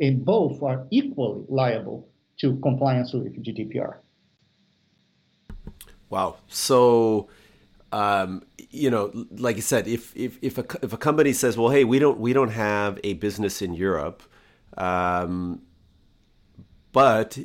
And 0.00 0.24
both 0.24 0.62
are 0.62 0.86
equally 0.90 1.44
liable 1.48 2.08
to 2.40 2.56
compliance 2.60 3.12
with 3.12 3.42
GDPR. 3.42 3.96
Wow. 6.10 6.36
So, 6.48 7.28
um, 7.92 8.44
you 8.70 8.90
know, 8.90 9.10
like 9.36 9.56
you 9.56 9.62
said, 9.62 9.86
if 9.86 10.16
if 10.16 10.38
if 10.42 10.58
a, 10.58 10.64
if 10.82 10.92
a 10.92 10.96
company 10.96 11.32
says, 11.32 11.56
"Well, 11.56 11.70
hey, 11.70 11.84
we 11.84 11.98
don't 11.98 12.18
we 12.18 12.32
don't 12.32 12.50
have 12.50 12.98
a 13.04 13.14
business 13.14 13.62
in 13.62 13.74
Europe," 13.74 14.22
um, 14.76 15.62
but 16.92 17.38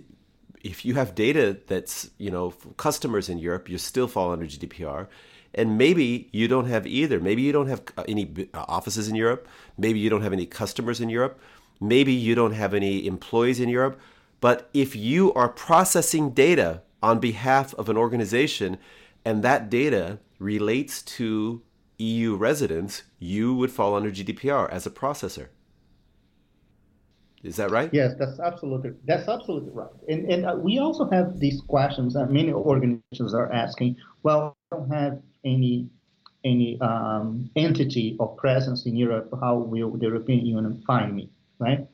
if 0.63 0.83
you 0.83 0.95
have 0.95 1.15
data 1.15 1.57
that's 1.67 2.09
you 2.17 2.31
know 2.31 2.51
customers 2.77 3.29
in 3.29 3.37
Europe, 3.37 3.69
you 3.69 3.77
still 3.77 4.07
fall 4.07 4.31
under 4.31 4.45
GDPR. 4.45 5.07
And 5.53 5.79
maybe 5.79 6.29
you 6.31 6.47
don't 6.47 6.67
have 6.67 6.85
either. 6.85 7.19
Maybe 7.19 7.41
you 7.41 7.51
don't 7.51 7.67
have 7.67 7.81
uh, 7.97 8.03
any 8.07 8.47
uh, 8.53 8.65
offices 8.67 9.07
in 9.07 9.15
Europe. 9.15 9.47
Maybe 9.79 9.97
you 9.97 10.07
don't 10.07 10.21
have 10.21 10.33
any 10.33 10.45
customers 10.45 11.01
in 11.01 11.09
Europe. 11.09 11.39
Maybe 11.81 12.13
you 12.13 12.35
don't 12.35 12.51
have 12.51 12.75
any 12.75 13.07
employees 13.07 13.59
in 13.59 13.67
Europe. 13.67 13.99
But 14.41 14.69
if 14.73 14.95
you 14.95 15.33
are 15.33 15.49
processing 15.49 16.31
data 16.31 16.81
on 17.01 17.19
behalf 17.19 17.73
of 17.75 17.89
an 17.89 17.97
organization 17.97 18.77
and 19.25 19.43
that 19.43 19.69
data 19.69 20.19
relates 20.39 21.01
to 21.01 21.61
EU 21.97 22.35
residents, 22.35 23.03
you 23.19 23.53
would 23.53 23.71
fall 23.71 23.95
under 23.95 24.09
GDPR 24.09 24.69
as 24.69 24.85
a 24.85 24.89
processor. 24.89 25.47
Is 27.43 27.55
that 27.57 27.71
right? 27.71 27.89
Yes, 27.93 28.15
that's 28.19 28.39
absolutely 28.39 28.91
that's 29.05 29.29
absolutely 29.29 29.71
right. 29.71 29.89
And 30.09 30.29
and 30.29 30.45
uh, 30.45 30.55
we 30.57 30.79
also 30.79 31.09
have 31.09 31.39
these 31.39 31.61
questions 31.61 32.13
that 32.13 32.29
many 32.29 32.51
organizations 32.51 33.33
are 33.33 33.51
asking. 33.51 33.95
Well, 34.23 34.57
I 34.71 34.75
don't 34.75 34.91
have 34.91 35.21
any 35.45 35.87
any 36.43 36.79
um, 36.81 37.49
entity 37.55 38.17
or 38.19 38.35
presence 38.35 38.85
in 38.85 38.95
Europe. 38.95 39.33
How 39.39 39.55
will 39.57 39.91
the 39.91 40.05
European 40.07 40.45
Union 40.45 40.83
find 40.85 41.15
me? 41.15 41.29
Right. 41.59 41.87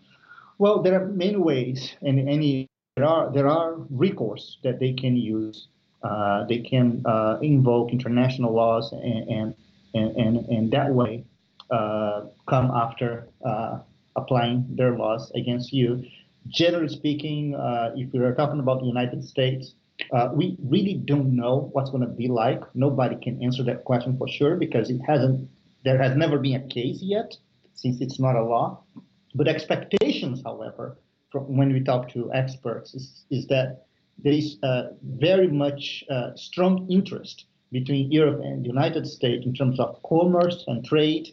Well, 0.57 0.81
there 0.81 0.99
are 0.99 1.07
many 1.07 1.35
ways, 1.35 1.93
and 2.01 2.27
any 2.27 2.67
there 2.95 3.05
are 3.05 3.31
there 3.33 3.47
are 3.47 3.75
recourse 3.89 4.57
that 4.63 4.79
they 4.79 4.93
can 4.93 5.15
use. 5.17 5.67
Uh, 6.01 6.45
they 6.45 6.59
can 6.59 7.01
uh, 7.05 7.37
invoke 7.41 7.91
international 7.91 8.53
laws 8.53 8.91
and 8.93 9.29
and 9.29 9.55
and, 9.93 10.37
and, 10.49 10.71
that 10.71 10.93
way 10.93 11.23
uh, 11.71 12.25
come 12.49 12.69
after 12.71 13.29
uh, 13.45 13.79
applying 14.17 14.65
their 14.75 14.97
laws 14.97 15.31
against 15.35 15.71
you. 15.71 16.03
Generally 16.49 16.89
speaking, 16.89 17.55
uh, 17.55 17.91
if 17.95 18.11
we 18.11 18.19
are 18.19 18.35
talking 18.35 18.59
about 18.59 18.81
the 18.81 18.85
United 18.85 19.23
States, 19.23 19.73
uh, 20.11 20.29
we 20.33 20.57
really 20.61 20.95
don't 20.95 21.33
know 21.33 21.69
what's 21.71 21.89
going 21.89 22.03
to 22.03 22.13
be 22.13 22.27
like. 22.27 22.61
Nobody 22.75 23.15
can 23.15 23.41
answer 23.41 23.63
that 23.63 23.85
question 23.85 24.17
for 24.17 24.27
sure 24.27 24.57
because 24.57 24.89
it 24.89 24.99
hasn't. 25.07 25.49
There 25.85 26.01
has 26.01 26.15
never 26.15 26.39
been 26.39 26.55
a 26.55 26.67
case 26.67 26.99
yet, 27.01 27.35
since 27.73 28.01
it's 28.01 28.19
not 28.19 28.35
a 28.35 28.43
law. 28.43 28.83
But 29.33 29.47
expectations, 29.47 30.41
however, 30.43 30.97
when 31.39 31.71
we 31.73 31.81
talk 31.81 32.09
to 32.09 32.31
experts, 32.33 32.93
is, 32.93 33.25
is 33.29 33.47
that 33.47 33.85
there 34.23 34.33
is 34.33 34.57
uh, 34.63 34.83
very 35.03 35.47
much 35.47 36.03
uh, 36.09 36.35
strong 36.35 36.87
interest 36.89 37.45
between 37.71 38.11
Europe 38.11 38.41
and 38.43 38.63
the 38.63 38.67
United 38.67 39.05
States 39.05 39.45
in 39.45 39.53
terms 39.53 39.79
of 39.79 40.01
commerce 40.03 40.63
and 40.67 40.85
trade 40.85 41.29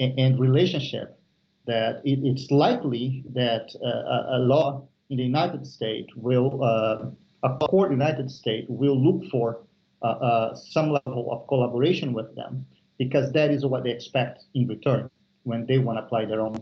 and, 0.00 0.18
and 0.18 0.40
relationship 0.40 1.18
that 1.66 2.00
it, 2.04 2.18
it's 2.24 2.50
likely 2.50 3.22
that 3.34 3.70
uh, 3.84 4.36
a, 4.36 4.38
law 4.38 4.82
in 5.10 5.18
the 5.18 5.22
United 5.22 5.66
States 5.66 6.08
will, 6.16 6.64
uh, 6.64 7.10
a 7.48 7.56
court 7.58 7.92
in 7.92 7.98
the 7.98 8.04
United 8.04 8.30
States 8.30 8.66
will 8.68 8.98
look 8.98 9.30
for 9.30 9.60
uh, 10.02 10.06
uh, 10.06 10.54
some 10.54 10.90
level 10.90 11.28
of 11.30 11.46
collaboration 11.46 12.12
with 12.12 12.34
them 12.34 12.64
because 12.98 13.30
that 13.32 13.50
is 13.50 13.64
what 13.64 13.84
they 13.84 13.90
expect 13.90 14.44
in 14.54 14.66
return 14.66 15.08
when 15.44 15.66
they 15.66 15.78
want 15.78 15.98
to 15.98 16.02
apply 16.04 16.24
their 16.24 16.40
own 16.40 16.56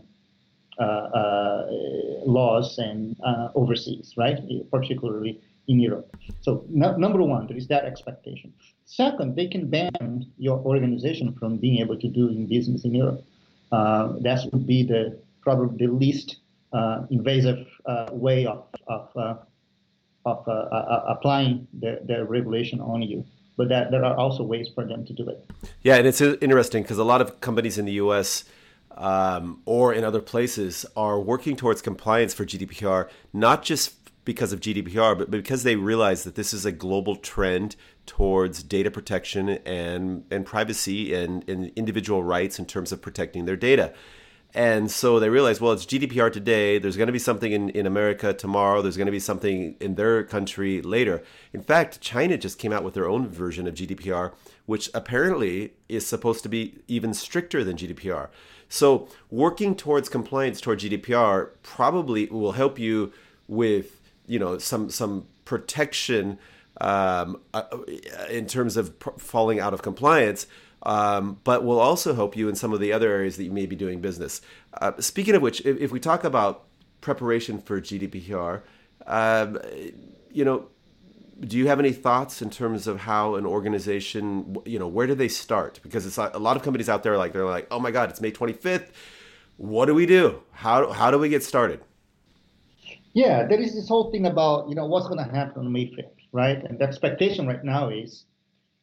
laws 0.79 2.77
and 2.77 3.15
overseas, 3.55 4.13
right? 4.17 4.39
Particularly 4.71 5.39
in 5.67 5.79
Europe. 5.79 6.15
So 6.41 6.63
number 6.69 7.21
one, 7.21 7.47
there 7.47 7.57
is 7.57 7.67
that 7.67 7.83
expectation. 7.85 8.53
Second, 8.85 9.35
they 9.35 9.47
can 9.47 9.69
ban 9.69 10.25
your 10.37 10.59
organization 10.59 11.33
from 11.33 11.57
being 11.57 11.79
able 11.79 11.97
to 11.99 12.07
do 12.07 12.29
business 12.47 12.85
in 12.85 12.95
Europe 12.95 13.21
uh, 13.71 14.13
that 14.21 14.47
would 14.51 14.65
be 14.65 14.83
the 14.83 15.19
probably 15.41 15.85
the 15.85 15.91
least 15.91 16.37
uh, 16.73 17.05
invasive 17.09 17.67
uh, 17.85 18.07
way 18.11 18.45
of 18.45 18.65
of, 18.87 19.09
uh, 19.15 19.35
of 20.25 20.47
uh, 20.47 20.51
uh, 20.51 21.03
applying 21.07 21.67
the, 21.79 21.99
the 22.05 22.25
regulation 22.25 22.79
on 22.79 23.01
you. 23.01 23.25
But 23.57 23.69
that 23.69 23.89
there 23.89 24.05
are 24.05 24.15
also 24.15 24.43
ways 24.43 24.69
for 24.73 24.85
them 24.85 25.03
to 25.05 25.13
do 25.13 25.27
it. 25.29 25.43
Yeah, 25.81 25.95
and 25.95 26.05
it's 26.05 26.21
interesting 26.21 26.83
because 26.83 26.99
a 26.99 27.03
lot 27.03 27.21
of 27.21 27.41
companies 27.41 27.79
in 27.79 27.85
the 27.85 27.93
U.S. 27.93 28.43
Um, 28.97 29.61
or 29.65 29.93
in 29.93 30.03
other 30.03 30.21
places 30.21 30.83
are 30.95 31.19
working 31.19 31.55
towards 31.55 31.83
compliance 31.83 32.33
for 32.33 32.45
GDPR, 32.45 33.07
not 33.31 33.61
just 33.61 33.93
because 34.25 34.51
of 34.51 34.59
GDPR, 34.59 35.17
but 35.17 35.31
because 35.31 35.63
they 35.63 35.75
realize 35.75 36.23
that 36.23 36.35
this 36.35 36.53
is 36.53 36.65
a 36.65 36.71
global 36.71 37.15
trend 37.15 37.75
towards 38.07 38.63
data 38.63 38.89
protection 38.89 39.49
and, 39.49 40.25
and 40.31 40.45
privacy 40.45 41.13
and, 41.13 41.47
and 41.47 41.71
individual 41.75 42.23
rights 42.23 42.57
in 42.59 42.65
terms 42.65 42.91
of 42.91 43.01
protecting 43.01 43.45
their 43.45 43.55
data. 43.55 43.93
And 44.53 44.89
so 44.89 45.19
they 45.19 45.29
realize, 45.29 45.61
well, 45.61 45.73
it's 45.73 45.85
GDPR 45.85 46.31
today. 46.31 46.79
There's 46.79 46.97
going 46.97 47.07
to 47.07 47.13
be 47.13 47.19
something 47.19 47.51
in, 47.51 47.69
in 47.69 47.85
America 47.85 48.33
tomorrow. 48.33 48.81
There's 48.81 48.97
going 48.97 49.07
to 49.07 49.11
be 49.11 49.19
something 49.19 49.75
in 49.79 49.95
their 49.95 50.23
country 50.23 50.81
later. 50.81 51.21
In 51.53 51.61
fact, 51.61 52.01
China 52.01 52.37
just 52.37 52.57
came 52.57 52.73
out 52.73 52.83
with 52.83 52.93
their 52.93 53.07
own 53.07 53.27
version 53.27 53.67
of 53.67 53.75
GDPR, 53.75 54.33
which 54.65 54.89
apparently 54.93 55.73
is 55.89 56.07
supposed 56.07 56.43
to 56.43 56.49
be 56.49 56.79
even 56.87 57.13
stricter 57.13 57.63
than 57.63 57.77
GDPR. 57.77 58.29
So 58.69 59.07
working 59.29 59.75
towards 59.75 60.09
compliance 60.09 60.59
toward 60.59 60.79
GDPR 60.79 61.51
probably 61.63 62.27
will 62.27 62.53
help 62.53 62.79
you 62.79 63.13
with 63.47 64.01
you 64.27 64.39
know 64.39 64.57
some 64.57 64.89
some 64.89 65.25
protection 65.45 66.37
um, 66.81 67.39
uh, 67.53 67.63
in 68.29 68.45
terms 68.45 68.77
of 68.77 68.93
falling 69.17 69.59
out 69.59 69.73
of 69.73 69.81
compliance, 69.81 70.47
um, 70.83 71.39
but 71.43 71.63
will 71.63 71.79
also 71.79 72.13
help 72.13 72.35
you 72.35 72.49
in 72.49 72.55
some 72.55 72.73
of 72.73 72.79
the 72.79 72.93
other 72.93 73.11
areas 73.11 73.37
that 73.37 73.43
you 73.43 73.51
may 73.51 73.65
be 73.65 73.75
doing 73.75 73.99
business. 74.01 74.41
Uh, 74.79 74.91
speaking 74.99 75.35
of 75.35 75.41
which, 75.41 75.61
if, 75.65 75.77
if, 75.77 75.91
we 75.91 75.99
talk 75.99 76.23
about 76.23 76.65
preparation 77.01 77.59
for 77.59 77.81
GDPR, 77.81 78.61
Um, 79.05 79.59
you 80.31 80.45
know, 80.45 80.67
do 81.39 81.57
you 81.57 81.67
have 81.67 81.79
any 81.79 81.93
thoughts 81.93 82.41
in 82.41 82.49
terms 82.49 82.87
of 82.87 83.01
how 83.01 83.35
an 83.35 83.45
organization, 83.45 84.57
you 84.65 84.79
know, 84.79 84.87
where 84.87 85.07
do 85.07 85.15
they 85.15 85.27
start? 85.27 85.79
Because 85.83 86.05
it's 86.05 86.17
a 86.17 86.39
lot 86.39 86.57
of 86.57 86.63
companies 86.63 86.89
out 86.89 87.03
there 87.03 87.17
like 87.17 87.33
they're 87.33 87.45
like, 87.45 87.67
oh 87.71 87.79
my 87.79 87.91
God, 87.91 88.09
it's 88.09 88.21
May 88.21 88.31
25th. 88.31 88.89
What 89.57 89.85
do 89.85 89.95
we 89.95 90.05
do? 90.05 90.43
How 90.51 90.91
how 90.91 91.09
do 91.09 91.17
we 91.17 91.29
get 91.29 91.43
started? 91.43 91.81
Yeah, 93.13 93.47
there 93.47 93.59
is 93.59 93.73
this 93.73 93.87
whole 93.87 94.11
thing 94.11 94.27
about 94.27 94.69
you 94.69 94.75
know 94.75 94.85
what's 94.85 95.07
going 95.07 95.23
to 95.23 95.31
happen 95.31 95.65
on 95.65 95.71
May 95.71 95.85
5th, 95.85 96.11
right? 96.31 96.63
And 96.63 96.77
the 96.77 96.83
expectation 96.83 97.47
right 97.47 97.63
now 97.63 97.89
is, 97.89 98.25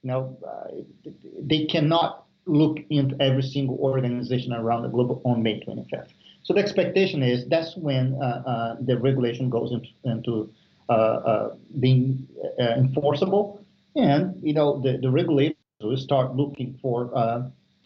you 0.05 0.11
know, 0.11 0.37
uh, 0.47 1.11
they 1.41 1.65
cannot 1.65 2.27
look 2.45 2.79
into 2.91 3.17
every 3.21 3.43
single 3.43 3.79
organization 3.79 4.53
around 4.53 4.83
the 4.83 4.89
globe 4.89 5.19
on 5.25 5.43
May 5.43 5.61
25th. 5.61 6.11
So 6.43 6.53
the 6.53 6.61
expectation 6.61 7.23
is 7.23 7.49
that's 7.49 7.75
when 7.75 8.19
uh, 8.23 8.43
uh, 8.47 8.77
the 8.81 8.99
regulation 8.99 9.49
goes 9.49 9.73
into, 9.73 9.89
into 10.05 10.53
uh, 10.91 10.93
uh, 10.93 11.55
being 11.81 12.29
enforceable, 12.59 13.65
and 13.97 14.39
you 14.43 14.53
know 14.53 14.79
the, 14.83 14.99
the 14.99 15.11
regulators 15.11 15.57
will 15.81 15.97
start 15.97 16.37
looking 16.37 16.79
for 16.83 17.05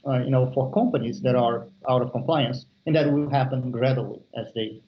you 0.04 0.30
know 0.30 0.50
for 0.54 0.72
companies 0.72 1.20
that 1.22 1.36
are 1.36 1.68
out 1.88 2.02
of 2.02 2.10
compliance, 2.10 2.66
and 2.86 2.96
that 2.96 3.12
will 3.12 3.30
happen 3.30 3.70
gradually 3.70 4.20
as 4.36 4.46
they 4.56 4.80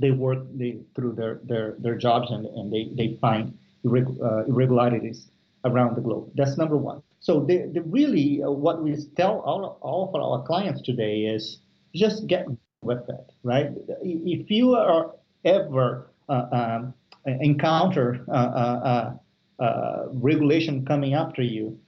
they 0.00 0.10
work 0.10 0.38
they, 0.52 0.78
through 0.94 1.12
their, 1.12 1.40
their, 1.44 1.74
their 1.78 1.94
jobs 1.94 2.30
and, 2.30 2.44
and 2.44 2.70
they, 2.70 2.90
they 2.92 3.16
find 3.18 3.56
irregularities 3.82 5.28
around 5.66 5.96
the 5.96 6.00
globe. 6.00 6.30
That's 6.34 6.56
number 6.56 6.76
one. 6.76 7.02
So 7.20 7.40
the, 7.40 7.70
the 7.72 7.82
really 7.82 8.42
uh, 8.42 8.50
what 8.50 8.82
we 8.82 8.96
tell 9.16 9.40
all, 9.40 9.78
all 9.80 10.08
of 10.08 10.14
our 10.14 10.46
clients 10.46 10.80
today 10.82 11.22
is 11.22 11.58
just 11.94 12.26
get 12.26 12.46
with 12.82 13.08
it, 13.08 13.32
right? 13.42 13.70
If 14.02 14.50
you 14.50 14.74
are 14.74 15.14
ever 15.44 16.10
uh, 16.28 16.46
um, 16.52 16.94
encounter 17.26 18.24
uh, 18.28 18.32
uh, 18.32 19.62
uh, 19.62 20.02
regulation 20.12 20.84
coming 20.84 21.14
after 21.14 21.42
you, 21.42 21.78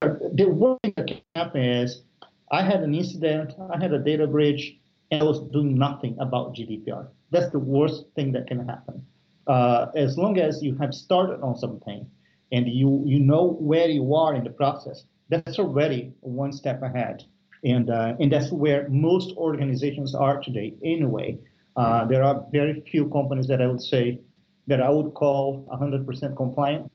the 0.00 0.48
worst 0.48 0.80
thing 0.82 0.94
that 0.96 1.06
can 1.06 1.20
happen 1.34 1.62
is 1.62 2.02
I 2.50 2.62
had 2.62 2.82
an 2.82 2.94
incident, 2.94 3.54
I 3.72 3.82
had 3.82 3.92
a 3.92 3.98
data 3.98 4.26
breach, 4.26 4.76
and 5.10 5.22
I 5.22 5.24
was 5.24 5.40
doing 5.52 5.76
nothing 5.76 6.16
about 6.20 6.54
GDPR. 6.54 7.08
That's 7.30 7.50
the 7.50 7.58
worst 7.58 8.04
thing 8.14 8.32
that 8.32 8.46
can 8.46 8.66
happen. 8.68 9.04
Uh, 9.46 9.86
as 9.96 10.16
long 10.16 10.38
as 10.38 10.62
you 10.62 10.76
have 10.76 10.94
started 10.94 11.40
on 11.42 11.56
something 11.56 12.06
and 12.52 12.68
you 12.68 13.02
you 13.06 13.18
know 13.18 13.56
where 13.58 13.88
you 13.88 14.14
are 14.14 14.34
in 14.34 14.44
the 14.44 14.50
process, 14.50 15.04
that's 15.28 15.58
already 15.58 16.12
one 16.20 16.52
step 16.52 16.82
ahead. 16.82 17.24
And 17.64 17.90
uh, 17.90 18.14
and 18.20 18.30
that's 18.30 18.50
where 18.50 18.88
most 18.88 19.36
organizations 19.36 20.14
are 20.14 20.40
today 20.40 20.74
anyway. 20.84 21.38
Uh, 21.74 22.04
there 22.04 22.22
are 22.22 22.44
very 22.52 22.82
few 22.90 23.08
companies 23.08 23.46
that 23.48 23.62
I 23.62 23.66
would 23.66 23.80
say 23.80 24.20
that 24.66 24.82
I 24.82 24.90
would 24.90 25.14
call 25.14 25.66
100% 25.72 26.36
compliant 26.36 26.92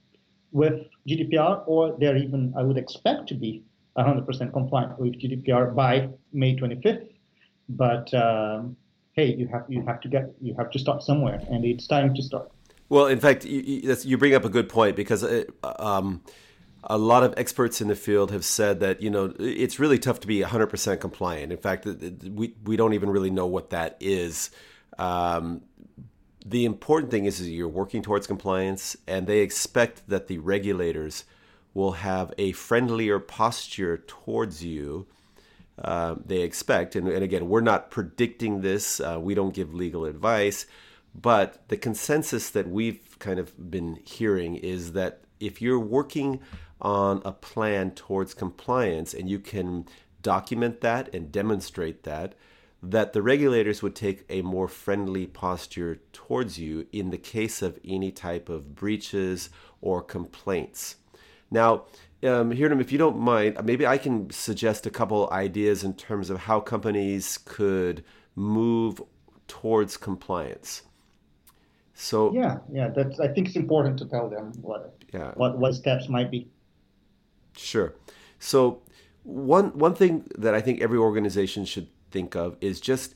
with 0.51 0.85
GDPR, 1.07 1.63
or 1.65 1.97
they're 1.99 2.15
even, 2.15 2.53
I 2.55 2.63
would 2.63 2.77
expect 2.77 3.27
to 3.29 3.35
be 3.35 3.63
100% 3.97 4.53
compliant 4.53 4.99
with 4.99 5.19
GDPR 5.19 5.73
by 5.73 6.09
May 6.31 6.55
25th. 6.55 7.07
But 7.69 8.13
um, 8.13 8.77
hey, 9.13 9.35
you 9.35 9.47
have 9.47 9.65
you 9.67 9.83
have 9.85 9.99
to 10.01 10.07
get 10.07 10.33
you 10.41 10.55
have 10.57 10.69
to 10.71 10.79
start 10.79 11.03
somewhere, 11.03 11.41
and 11.49 11.65
it's 11.65 11.87
time 11.87 12.13
to 12.13 12.21
start. 12.21 12.51
Well, 12.89 13.07
in 13.07 13.19
fact, 13.19 13.45
you, 13.45 13.95
you 14.03 14.17
bring 14.17 14.33
up 14.33 14.45
a 14.45 14.49
good 14.49 14.69
point 14.69 14.95
because 14.95 15.23
it, 15.23 15.49
um, 15.63 16.21
a 16.83 16.97
lot 16.97 17.23
of 17.23 17.33
experts 17.37 17.81
in 17.81 17.89
the 17.89 17.95
field 17.95 18.31
have 18.31 18.45
said 18.45 18.79
that 18.79 19.01
you 19.01 19.09
know 19.09 19.33
it's 19.39 19.79
really 19.79 19.99
tough 19.99 20.19
to 20.21 20.27
be 20.27 20.41
100% 20.41 20.99
compliant. 20.99 21.51
In 21.51 21.57
fact, 21.57 21.85
we 21.85 22.55
we 22.63 22.77
don't 22.77 22.93
even 22.93 23.09
really 23.09 23.31
know 23.31 23.45
what 23.45 23.71
that 23.71 23.97
is. 23.99 24.51
Um, 24.97 25.61
the 26.45 26.63
important 26.63 27.11
thing 27.11 27.25
is, 27.25 27.41
is 27.41 27.49
you're 27.49 27.67
working 27.67 28.01
towards 28.01 28.25
compliance, 28.25 28.95
and 29.05 29.27
they 29.27 29.39
expect 29.39 30.07
that 30.07 30.27
the 30.27 30.37
regulators 30.37 31.25
will 31.73 31.91
have 31.93 32.33
a 32.37 32.53
friendlier 32.53 33.19
posture 33.19 33.97
towards 34.07 34.63
you. 34.63 35.07
Uh, 35.77 36.15
they 36.25 36.41
expect, 36.41 36.95
and, 36.95 37.07
and, 37.07 37.23
again, 37.23 37.49
we're 37.49 37.61
not 37.61 37.91
predicting 37.91 38.61
this. 38.61 38.99
Uh, 38.99 39.19
we 39.21 39.35
don't 39.35 39.53
give 39.53 39.73
legal 39.73 40.05
advice, 40.05 40.65
but 41.19 41.67
the 41.69 41.77
consensus 41.77 42.49
that 42.51 42.69
we've 42.69 43.17
kind 43.19 43.39
of 43.39 43.71
been 43.71 43.99
hearing 44.05 44.55
is 44.55 44.93
that 44.93 45.21
if 45.39 45.61
you're 45.61 45.79
working 45.79 46.39
on 46.79 47.21
a 47.25 47.31
plan 47.31 47.91
towards 47.91 48.33
compliance 48.33 49.13
and 49.13 49.29
you 49.29 49.39
can 49.39 49.85
document 50.21 50.81
that 50.81 51.13
and 51.13 51.31
demonstrate 51.31 52.03
that, 52.03 52.35
that 52.83 53.13
the 53.13 53.21
regulators 53.23 53.81
would 53.81 53.95
take 53.95 54.25
a 54.29 54.41
more 54.43 54.67
friendly 54.67 55.25
posture 55.25 55.99
towards 56.13 56.59
you 56.59 56.85
in 56.91 57.09
the 57.09 57.17
case 57.17 57.61
of 57.63 57.79
any 57.83 58.11
type 58.11 58.49
of 58.49 58.75
breaches 58.75 59.49
or 59.81 60.01
complaints. 60.03 60.97
Now, 61.49 61.85
um, 62.23 62.51
if 62.51 62.91
you 62.91 62.97
don't 62.97 63.17
mind, 63.17 63.57
maybe 63.63 63.87
I 63.87 63.97
can 63.97 64.29
suggest 64.29 64.85
a 64.85 64.91
couple 64.91 65.29
ideas 65.31 65.83
in 65.83 65.93
terms 65.93 66.29
of 66.29 66.39
how 66.39 66.59
companies 66.59 67.39
could 67.43 68.03
move 68.35 69.01
towards 69.47 69.97
compliance. 69.97 70.83
So 71.99 72.31
yeah, 72.31 72.59
yeah, 72.71 72.89
that's. 72.89 73.19
I 73.19 73.27
think 73.27 73.47
it's 73.47 73.55
important 73.55 73.97
to 73.97 74.05
tell 74.05 74.29
them 74.29 74.53
what 74.61 74.95
yeah. 75.11 75.31
what 75.33 75.57
what 75.57 75.73
steps 75.73 76.07
might 76.07 76.29
be. 76.29 76.47
Sure. 77.57 77.95
So 78.37 78.83
one 79.23 79.75
one 79.75 79.95
thing 79.95 80.29
that 80.37 80.53
I 80.53 80.61
think 80.61 80.79
every 80.79 80.99
organization 80.99 81.65
should 81.65 81.87
think 82.11 82.35
of 82.35 82.55
is 82.61 82.79
just 82.79 83.15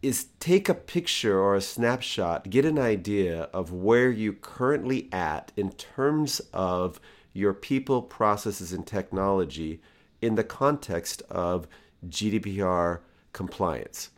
is 0.00 0.26
take 0.38 0.68
a 0.68 0.74
picture 0.74 1.40
or 1.40 1.56
a 1.56 1.60
snapshot, 1.60 2.48
get 2.48 2.64
an 2.64 2.78
idea 2.78 3.48
of 3.52 3.72
where 3.72 4.12
you 4.12 4.32
currently 4.32 5.08
at 5.10 5.50
in 5.56 5.72
terms 5.72 6.40
of 6.52 7.00
your 7.32 7.52
people, 7.52 8.00
processes, 8.00 8.72
and 8.72 8.86
technology 8.86 9.80
in 10.22 10.36
the 10.36 10.44
context 10.44 11.20
of 11.28 11.66
GDPR 12.08 13.00
compliance. 13.32 14.10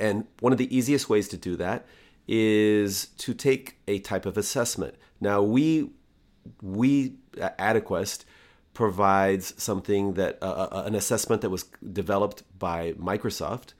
And 0.00 0.26
one 0.40 0.50
of 0.50 0.58
the 0.58 0.76
easiest 0.76 1.08
ways 1.08 1.28
to 1.28 1.36
do 1.36 1.54
that 1.54 1.86
is 2.26 3.06
to 3.18 3.34
take 3.34 3.78
a 3.86 3.98
type 3.98 4.26
of 4.26 4.36
assessment. 4.36 4.94
Now 5.20 5.42
we 5.42 5.90
we 6.62 7.14
at 7.40 7.56
Adequest 7.58 8.24
provides 8.74 9.54
something 9.62 10.14
that 10.14 10.38
uh, 10.42 10.68
uh, 10.70 10.82
an 10.84 10.94
assessment 10.94 11.42
that 11.42 11.50
was 11.50 11.64
developed 11.92 12.42
by 12.58 12.92
Microsoft. 12.94 13.72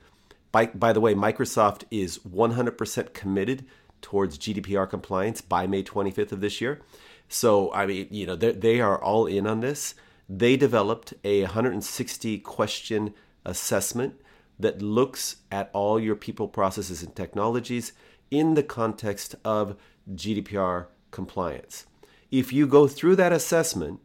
By, 0.51 0.67
by 0.67 0.93
the 0.93 1.01
way, 1.01 1.13
Microsoft 1.13 1.83
is 1.91 2.17
100% 2.19 3.13
committed 3.13 3.65
towards 4.01 4.37
GDPR 4.37 4.89
compliance 4.89 5.41
by 5.41 5.67
May 5.67 5.83
25th 5.83 6.31
of 6.31 6.39
this 6.39 6.61
year. 6.61 6.81
So, 7.27 7.73
I 7.73 7.85
mean, 7.85 8.07
you 8.09 8.25
know, 8.25 8.35
they 8.35 8.79
are 8.79 9.01
all 9.01 9.25
in 9.25 9.45
on 9.47 9.59
this. 9.59 9.95
They 10.29 10.55
developed 10.55 11.13
a 11.23 11.41
160 11.41 12.39
question 12.39 13.13
assessment 13.43 14.21
that 14.57 14.81
looks 14.81 15.37
at 15.51 15.69
all 15.73 15.99
your 15.99 16.15
people, 16.15 16.47
processes, 16.47 17.03
and 17.03 17.13
technologies 17.15 17.91
in 18.31 18.53
the 18.53 18.63
context 18.63 19.35
of 19.43 19.75
GDPR 20.13 20.87
compliance. 21.11 21.85
If 22.31 22.51
you 22.51 22.67
go 22.67 22.87
through 22.87 23.15
that 23.17 23.31
assessment, 23.31 23.99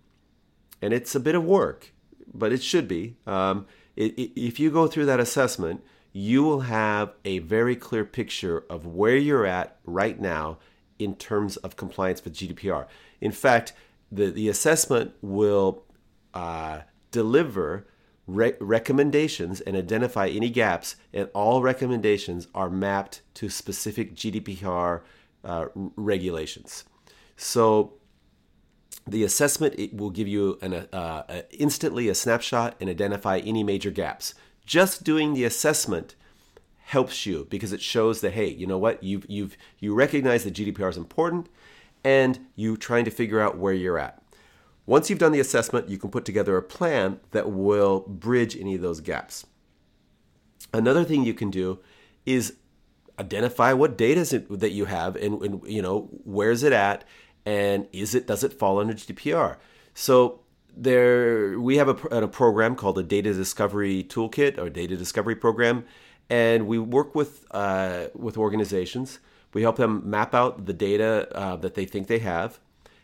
and 0.82 0.94
it's 0.94 1.14
a 1.14 1.20
bit 1.20 1.34
of 1.34 1.44
work, 1.44 1.92
but 2.32 2.52
it 2.52 2.62
should 2.62 2.88
be. 2.88 3.16
Um, 3.26 3.66
it, 3.96 4.18
it, 4.18 4.40
if 4.40 4.60
you 4.60 4.70
go 4.70 4.86
through 4.86 5.06
that 5.06 5.20
assessment, 5.20 5.84
you 6.12 6.42
will 6.42 6.60
have 6.60 7.12
a 7.24 7.38
very 7.40 7.76
clear 7.76 8.04
picture 8.04 8.64
of 8.70 8.86
where 8.86 9.16
you're 9.16 9.46
at 9.46 9.76
right 9.84 10.20
now 10.20 10.58
in 10.98 11.14
terms 11.14 11.56
of 11.58 11.76
compliance 11.76 12.22
with 12.24 12.34
GDPR. 12.34 12.86
In 13.20 13.32
fact, 13.32 13.72
the, 14.10 14.26
the 14.30 14.48
assessment 14.48 15.12
will 15.22 15.84
uh, 16.34 16.80
deliver 17.10 17.86
re- 18.34 18.54
recommendations 18.60 19.60
and 19.60 19.76
identify 19.76 20.28
any 20.28 20.50
gaps, 20.50 20.96
and 21.12 21.28
all 21.34 21.62
recommendations 21.62 22.48
are 22.54 22.70
mapped 22.70 23.22
to 23.34 23.48
specific 23.48 24.14
GDPR 24.14 25.02
uh, 25.44 25.66
regulations. 25.74 26.84
So 27.36 27.94
the 29.06 29.24
assessment 29.24 29.74
it 29.78 29.96
will 29.96 30.10
give 30.10 30.28
you 30.28 30.58
an 30.62 30.74
uh, 30.74 30.86
uh, 30.92 31.42
instantly 31.50 32.08
a 32.08 32.14
snapshot 32.14 32.76
and 32.80 32.88
identify 32.88 33.38
any 33.38 33.64
major 33.64 33.90
gaps. 33.90 34.34
Just 34.64 35.04
doing 35.04 35.34
the 35.34 35.44
assessment 35.44 36.14
helps 36.84 37.24
you 37.24 37.46
because 37.50 37.72
it 37.72 37.80
shows 37.80 38.20
that 38.20 38.32
hey, 38.32 38.48
you 38.48 38.66
know 38.66 38.78
what 38.78 39.02
you've 39.02 39.24
you've 39.28 39.56
you 39.78 39.94
recognize 39.94 40.44
that 40.44 40.54
GDPR 40.54 40.90
is 40.90 40.96
important, 40.96 41.48
and 42.04 42.46
you 42.54 42.76
trying 42.76 43.04
to 43.04 43.10
figure 43.10 43.40
out 43.40 43.58
where 43.58 43.72
you're 43.72 43.98
at. 43.98 44.19
Once 44.90 45.08
you've 45.08 45.20
done 45.20 45.30
the 45.30 45.38
assessment, 45.38 45.88
you 45.88 45.96
can 45.96 46.10
put 46.10 46.24
together 46.24 46.56
a 46.56 46.62
plan 46.64 47.20
that 47.30 47.48
will 47.48 48.00
bridge 48.08 48.56
any 48.56 48.74
of 48.74 48.82
those 48.82 48.98
gaps. 48.98 49.46
Another 50.74 51.04
thing 51.04 51.22
you 51.22 51.32
can 51.32 51.48
do 51.48 51.78
is 52.26 52.54
identify 53.16 53.72
what 53.72 53.96
data 53.96 54.44
that 54.50 54.72
you 54.72 54.86
have 54.86 55.14
and, 55.14 55.40
and 55.42 55.62
you 55.64 55.80
know 55.80 56.08
where's 56.24 56.64
it 56.64 56.72
at 56.72 57.04
and 57.46 57.86
is 57.92 58.16
it 58.16 58.26
does 58.26 58.42
it 58.42 58.52
fall 58.52 58.80
under 58.80 58.92
GDPR? 58.92 59.58
So 59.94 60.40
there 60.76 61.60
we 61.60 61.76
have 61.76 61.88
a, 61.88 62.22
a 62.24 62.26
program 62.26 62.74
called 62.74 62.96
the 62.96 63.04
Data 63.04 63.32
Discovery 63.32 64.02
Toolkit 64.02 64.58
or 64.58 64.68
Data 64.68 64.96
Discovery 64.96 65.36
Program, 65.36 65.84
and 66.28 66.66
we 66.66 66.80
work 66.80 67.14
with 67.14 67.46
uh, 67.52 68.06
with 68.12 68.36
organizations 68.36 69.20
We 69.54 69.62
help 69.62 69.76
them 69.76 70.02
map 70.04 70.34
out 70.34 70.66
the 70.66 70.72
data 70.72 71.28
uh, 71.32 71.54
that 71.58 71.76
they 71.76 71.84
think 71.84 72.08
they 72.08 72.18
have, 72.18 72.58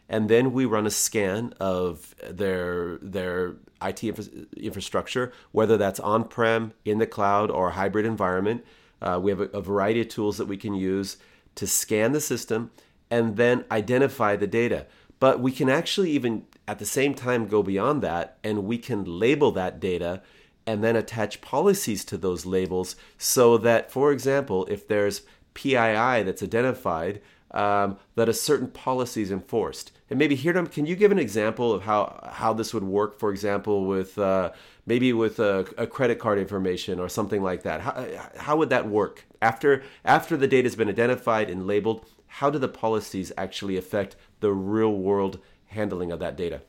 and 0.08 0.28
then 0.28 0.52
we 0.52 0.64
run 0.64 0.86
a 0.86 0.90
scan 0.90 1.52
of 1.58 2.14
their 2.30 2.98
their 2.98 3.56
IT 3.82 4.04
infra- 4.04 4.46
infrastructure, 4.56 5.32
whether 5.52 5.76
that's 5.76 6.00
on-prem, 6.00 6.72
in 6.84 6.98
the 6.98 7.06
cloud, 7.06 7.50
or 7.50 7.70
hybrid 7.70 8.06
environment. 8.06 8.64
Uh, 9.02 9.18
we 9.22 9.30
have 9.30 9.40
a, 9.40 9.44
a 9.46 9.60
variety 9.60 10.00
of 10.00 10.08
tools 10.08 10.38
that 10.38 10.46
we 10.46 10.56
can 10.56 10.74
use 10.74 11.18
to 11.56 11.66
scan 11.66 12.12
the 12.12 12.20
system 12.20 12.70
and 13.10 13.36
then 13.36 13.64
identify 13.70 14.36
the 14.36 14.46
data. 14.46 14.86
But 15.20 15.40
we 15.40 15.52
can 15.52 15.68
actually 15.68 16.10
even 16.10 16.46
at 16.68 16.78
the 16.78 16.86
same 16.86 17.14
time 17.14 17.46
go 17.46 17.62
beyond 17.62 18.02
that 18.02 18.38
and 18.42 18.64
we 18.64 18.78
can 18.78 19.04
label 19.04 19.52
that 19.52 19.80
data 19.80 20.22
and 20.66 20.82
then 20.82 20.96
attach 20.96 21.40
policies 21.40 22.04
to 22.04 22.16
those 22.16 22.44
labels 22.44 22.96
so 23.16 23.56
that, 23.58 23.90
for 23.90 24.10
example, 24.12 24.66
if 24.66 24.88
there's 24.88 25.22
PII 25.54 26.22
that's 26.22 26.42
identified, 26.42 27.20
um, 27.52 27.98
that 28.16 28.28
a 28.28 28.34
certain 28.34 28.68
policy 28.68 29.22
is 29.22 29.30
enforced. 29.30 29.92
And 30.08 30.18
maybe 30.18 30.36
Hiram, 30.36 30.68
can 30.68 30.86
you 30.86 30.94
give 30.94 31.10
an 31.10 31.18
example 31.18 31.72
of 31.72 31.82
how 31.82 32.20
how 32.32 32.52
this 32.52 32.72
would 32.72 32.84
work? 32.84 33.18
For 33.18 33.30
example, 33.30 33.86
with 33.86 34.16
uh, 34.18 34.52
maybe 34.86 35.12
with 35.12 35.40
a, 35.40 35.66
a, 35.76 35.86
credit 35.86 36.20
card 36.20 36.38
information 36.38 37.00
or 37.00 37.08
something 37.08 37.42
like 37.42 37.64
that. 37.64 37.80
How, 37.80 38.06
how 38.36 38.56
would 38.56 38.70
that 38.70 38.88
work 38.88 39.24
after 39.42 39.82
after 40.04 40.36
the 40.36 40.46
data 40.46 40.66
has 40.66 40.76
been 40.76 40.88
identified 40.88 41.50
and 41.50 41.66
labeled? 41.66 42.06
How 42.28 42.50
do 42.50 42.58
the 42.58 42.68
policies 42.68 43.32
actually 43.36 43.76
affect 43.76 44.14
the 44.40 44.52
real 44.52 44.94
world 44.94 45.40
handling 45.66 46.12
of 46.12 46.20
that 46.20 46.36
data? 46.36 46.62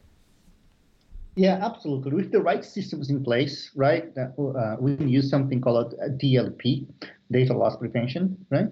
Yeah, 1.36 1.60
absolutely. 1.62 2.14
With 2.14 2.32
the 2.32 2.42
right 2.42 2.66
systems 2.66 3.12
in 3.12 3.24
place, 3.24 3.70
right, 3.76 4.12
uh, 4.18 4.76
we 4.80 4.98
can 4.98 5.08
use 5.08 5.30
something 5.30 5.62
called 5.62 5.94
DLP, 6.18 6.88
data 7.30 7.54
loss 7.54 7.78
prevention, 7.78 8.44
right? 8.50 8.66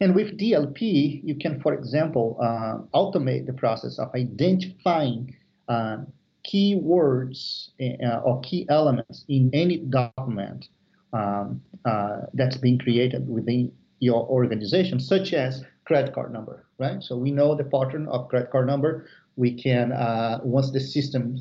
And 0.00 0.14
with 0.14 0.38
DLP, 0.38 1.20
you 1.24 1.34
can, 1.36 1.60
for 1.60 1.72
example, 1.74 2.36
uh, 2.42 2.78
automate 2.96 3.46
the 3.46 3.52
process 3.52 3.98
of 3.98 4.12
identifying 4.14 5.34
uh, 5.68 5.98
keywords 6.44 7.68
uh, 7.80 8.18
or 8.18 8.40
key 8.40 8.66
elements 8.68 9.24
in 9.28 9.50
any 9.52 9.78
document 9.78 10.68
um, 11.12 11.62
uh, 11.84 12.22
that's 12.34 12.56
being 12.56 12.78
created 12.78 13.28
within 13.28 13.72
your 14.00 14.26
organization, 14.26 15.00
such 15.00 15.32
as 15.32 15.64
credit 15.84 16.14
card 16.14 16.32
number, 16.32 16.66
right? 16.78 17.02
So 17.02 17.16
we 17.16 17.30
know 17.30 17.54
the 17.54 17.64
pattern 17.64 18.08
of 18.08 18.28
credit 18.28 18.50
card 18.50 18.66
number. 18.66 19.06
We 19.36 19.52
can, 19.52 19.92
uh, 19.92 20.40
once 20.42 20.70
the 20.70 20.80
system 20.80 21.38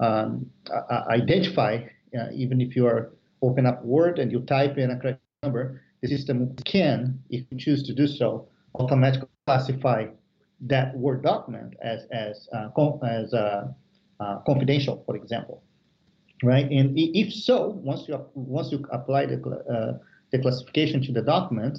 um, 0.00 0.50
identify, 0.90 1.84
uh, 2.18 2.26
even 2.32 2.60
if 2.60 2.76
you 2.76 2.86
are 2.86 3.12
open 3.42 3.66
up 3.66 3.84
Word 3.84 4.18
and 4.18 4.30
you 4.30 4.40
type 4.40 4.78
in 4.78 4.90
a 4.90 4.98
credit 4.98 5.20
number, 5.42 5.82
the 6.04 6.16
system 6.16 6.54
can, 6.64 7.18
if 7.30 7.44
you 7.50 7.58
choose 7.58 7.82
to 7.84 7.94
do 7.94 8.06
so, 8.06 8.46
automatically 8.74 9.28
classify 9.46 10.06
that 10.60 10.96
Word 10.96 11.22
document 11.22 11.74
as 11.82 12.06
as 12.12 12.48
uh, 12.52 12.68
as 13.04 13.32
uh, 13.32 13.68
uh, 14.20 14.38
confidential, 14.46 15.02
for 15.06 15.16
example, 15.16 15.62
right? 16.42 16.70
And 16.70 16.92
if 16.96 17.32
so, 17.32 17.68
once 17.68 18.06
you 18.08 18.22
once 18.34 18.70
you 18.70 18.84
apply 18.92 19.26
the 19.26 19.38
uh, 19.74 19.98
the 20.30 20.38
classification 20.38 21.02
to 21.04 21.12
the 21.12 21.22
document, 21.22 21.78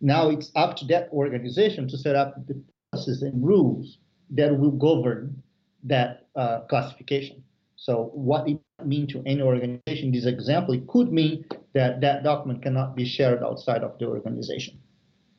now 0.00 0.30
it's 0.30 0.50
up 0.54 0.76
to 0.76 0.84
that 0.86 1.08
organization 1.12 1.88
to 1.88 1.98
set 1.98 2.14
up 2.14 2.46
the 2.46 2.62
processes 2.90 3.22
and 3.22 3.44
rules 3.44 3.98
that 4.30 4.56
will 4.56 4.70
govern 4.70 5.42
that 5.82 6.26
uh, 6.36 6.60
classification. 6.70 7.42
So 7.76 8.10
what 8.14 8.48
it 8.48 8.58
mean 8.84 9.06
to 9.08 9.22
any 9.26 9.42
organization 9.42 10.12
this 10.12 10.26
example, 10.26 10.74
it 10.74 10.86
could 10.86 11.12
mean 11.12 11.44
that 11.74 12.00
that 12.00 12.22
document 12.22 12.62
cannot 12.62 12.96
be 12.96 13.04
shared 13.04 13.42
outside 13.42 13.82
of 13.82 13.98
the 13.98 14.06
organization, 14.06 14.78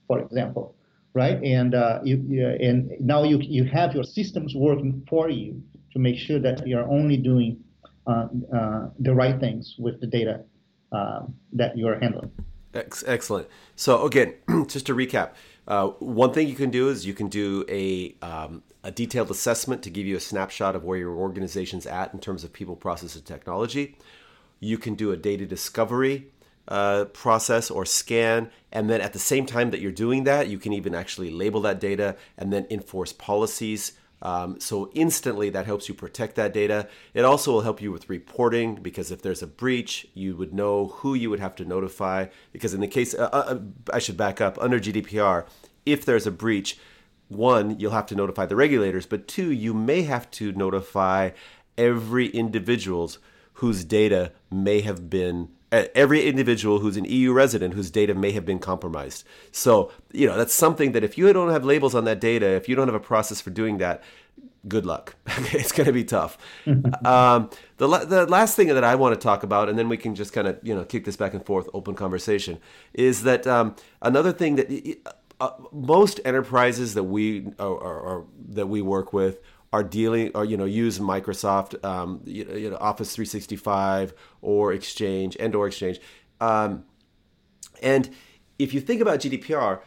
for 0.08 0.20
example, 0.20 0.76
right? 1.14 1.42
And 1.44 1.74
uh, 1.76 2.00
you, 2.04 2.24
you, 2.28 2.48
and 2.48 2.92
now 3.00 3.24
you 3.24 3.40
you 3.40 3.64
have 3.66 3.94
your 3.94 4.04
systems 4.04 4.56
working 4.56 5.06
for 5.10 5.30
you 5.30 5.62
to 5.94 6.00
make 6.00 6.18
sure 6.18 6.40
that 6.40 6.68
you're 6.68 6.88
only 6.90 7.18
doing 7.18 7.64
uh, 8.08 8.28
uh, 8.56 8.90
the 9.00 9.14
right 9.14 9.40
things 9.40 9.76
with 9.80 10.00
the 10.02 10.08
data 10.08 10.44
um, 10.92 11.34
that 11.54 11.78
you 11.78 11.88
are 11.88 12.00
handling. 12.00 12.32
Excellent. 12.74 13.48
So 13.76 14.06
again, 14.06 14.36
just 14.68 14.86
to 14.88 14.96
recap, 14.96 15.32
uh, 15.68 15.88
one 16.00 16.34
thing 16.34 16.48
you 16.48 16.56
can 16.56 16.70
do 16.70 16.90
is 16.90 17.06
you 17.06 17.14
can 17.14 17.28
do 17.28 17.66
a 17.68 18.16
um, 18.22 18.64
a 18.84 18.92
detailed 18.92 19.30
assessment 19.30 19.84
to 19.84 19.90
give 19.90 20.06
you 20.06 20.16
a 20.16 20.20
snapshot 20.20 20.76
of 20.76 20.84
where 20.84 20.98
your 20.98 21.14
organization's 21.16 21.86
at 21.86 22.14
in 22.14 22.20
terms 22.20 22.44
of 22.44 22.54
people, 22.54 22.76
process, 22.76 23.16
and 23.16 23.26
technology. 23.26 23.98
You 24.60 24.78
can 24.78 24.96
do 24.96 25.12
a 25.12 25.18
data 25.18 25.46
discovery 25.46 26.28
uh, 26.68 27.06
process 27.06 27.72
or 27.72 27.86
scan, 27.86 28.50
and 28.72 28.90
then 28.90 29.02
at 29.02 29.14
the 29.14 29.20
same 29.20 29.46
time 29.46 29.72
that 29.72 29.82
you're 29.82 29.92
doing 29.92 30.24
that, 30.26 30.48
you 30.48 30.60
can 30.60 30.74
even 30.74 30.94
actually 30.94 31.32
label 31.32 31.62
that 31.62 31.80
data 31.80 32.16
and 32.38 32.54
then 32.54 32.68
enforce 32.70 33.14
policies 33.14 33.94
um, 34.22 34.60
so 34.60 34.92
instantly 34.94 35.50
that 35.52 35.66
helps 35.66 35.88
you 35.88 35.96
protect 35.96 36.36
that 36.36 36.54
data. 36.54 36.88
It 37.14 37.24
also 37.24 37.54
will 37.54 37.62
help 37.62 37.82
you 37.82 37.92
with 37.92 38.10
reporting 38.10 38.76
because 38.76 39.12
if 39.12 39.22
there's 39.22 39.42
a 39.42 39.48
breach, 39.48 40.08
you 40.14 40.36
would 40.36 40.54
know 40.54 40.88
who 40.88 41.14
you 41.14 41.30
would 41.30 41.40
have 41.40 41.56
to 41.56 41.66
notify. 41.66 42.28
Because 42.52 42.74
in 42.74 42.82
the 42.82 42.88
case, 42.88 43.14
uh, 43.14 43.30
uh, 43.32 43.60
I 43.94 44.00
should 44.00 44.18
back 44.18 44.42
up 44.42 44.58
under 44.60 44.80
GDPR, 44.80 45.46
if 45.86 46.06
there's 46.06 46.28
a 46.28 46.32
breach, 46.32 46.78
one, 47.30 47.80
you'll 47.80 47.92
have 47.92 48.08
to 48.08 48.16
notify 48.16 48.46
the 48.46 48.56
regulators, 48.56 49.06
but 49.06 49.28
two, 49.28 49.52
you 49.52 49.74
may 49.74 50.02
have 50.02 50.30
to 50.32 50.52
notify 50.52 51.30
every 51.78 52.28
individual's 52.28 53.20
whose 53.60 53.84
data 53.84 54.32
may 54.50 54.82
have 54.82 55.10
been 55.10 55.50
every 55.72 56.26
individual 56.26 56.80
who's 56.80 56.98
an 56.98 57.06
EU 57.06 57.32
resident 57.32 57.74
whose 57.74 57.92
data 57.92 58.16
may 58.16 58.32
have 58.32 58.46
been 58.46 58.58
compromised. 58.58 59.24
So, 59.52 59.92
you 60.12 60.26
know, 60.26 60.38
that's 60.38 60.54
something 60.54 60.94
that 60.94 61.04
if 61.04 61.18
you 61.18 61.32
don't 61.32 61.52
have 61.52 61.64
labels 61.64 61.94
on 61.94 62.06
that 62.06 62.20
data, 62.20 62.48
if 62.48 62.68
you 62.68 62.76
don't 62.76 62.88
have 62.88 62.96
a 62.96 63.00
process 63.00 63.42
for 63.42 63.50
doing 63.50 63.78
that, 63.78 64.02
good 64.68 64.86
luck. 64.86 65.16
it's 65.28 65.72
going 65.74 65.88
to 65.88 65.94
be 65.94 66.06
tough. 66.06 66.38
um, 67.06 67.50
the, 67.78 67.88
the 67.88 68.26
last 68.28 68.56
thing 68.56 68.70
that 68.70 68.84
I 68.84 68.96
want 68.96 69.14
to 69.14 69.20
talk 69.22 69.44
about, 69.44 69.70
and 69.70 69.78
then 69.78 69.90
we 69.90 69.98
can 69.98 70.16
just 70.16 70.34
kind 70.34 70.48
of, 70.48 70.58
you 70.64 70.74
know, 70.74 70.86
kick 70.86 71.06
this 71.06 71.18
back 71.18 71.34
and 71.34 71.46
forth, 71.46 71.70
open 71.74 71.96
conversation, 71.96 72.60
is 72.94 73.24
that 73.24 73.46
um, 73.46 73.76
another 74.02 74.32
thing 74.32 74.56
that 74.56 74.98
uh, 75.40 75.52
most 75.72 76.20
enterprises 76.26 76.94
that 76.96 77.04
we 77.04 77.48
or 77.60 78.26
that 78.50 78.68
we 78.68 78.82
work 78.82 79.14
with 79.14 79.40
are 79.72 79.84
dealing 79.84 80.32
or 80.34 80.46
you 80.46 80.58
know 80.58 80.66
use 80.66 81.00
Microsoft 81.00 81.84
um, 81.86 82.22
you, 82.26 82.46
know, 82.46 82.56
you 82.56 82.70
know, 82.70 82.78
Office 82.78 83.16
365 83.16 84.14
or 84.42 84.74
Exchange 84.74 85.38
and 85.40 85.54
or 85.56 85.68
Exchange, 85.68 86.00
um, 86.42 86.84
and 87.82 88.10
if 88.58 88.74
you 88.74 88.82
think 88.82 89.02
about 89.02 89.20
GDPR, 89.20 89.82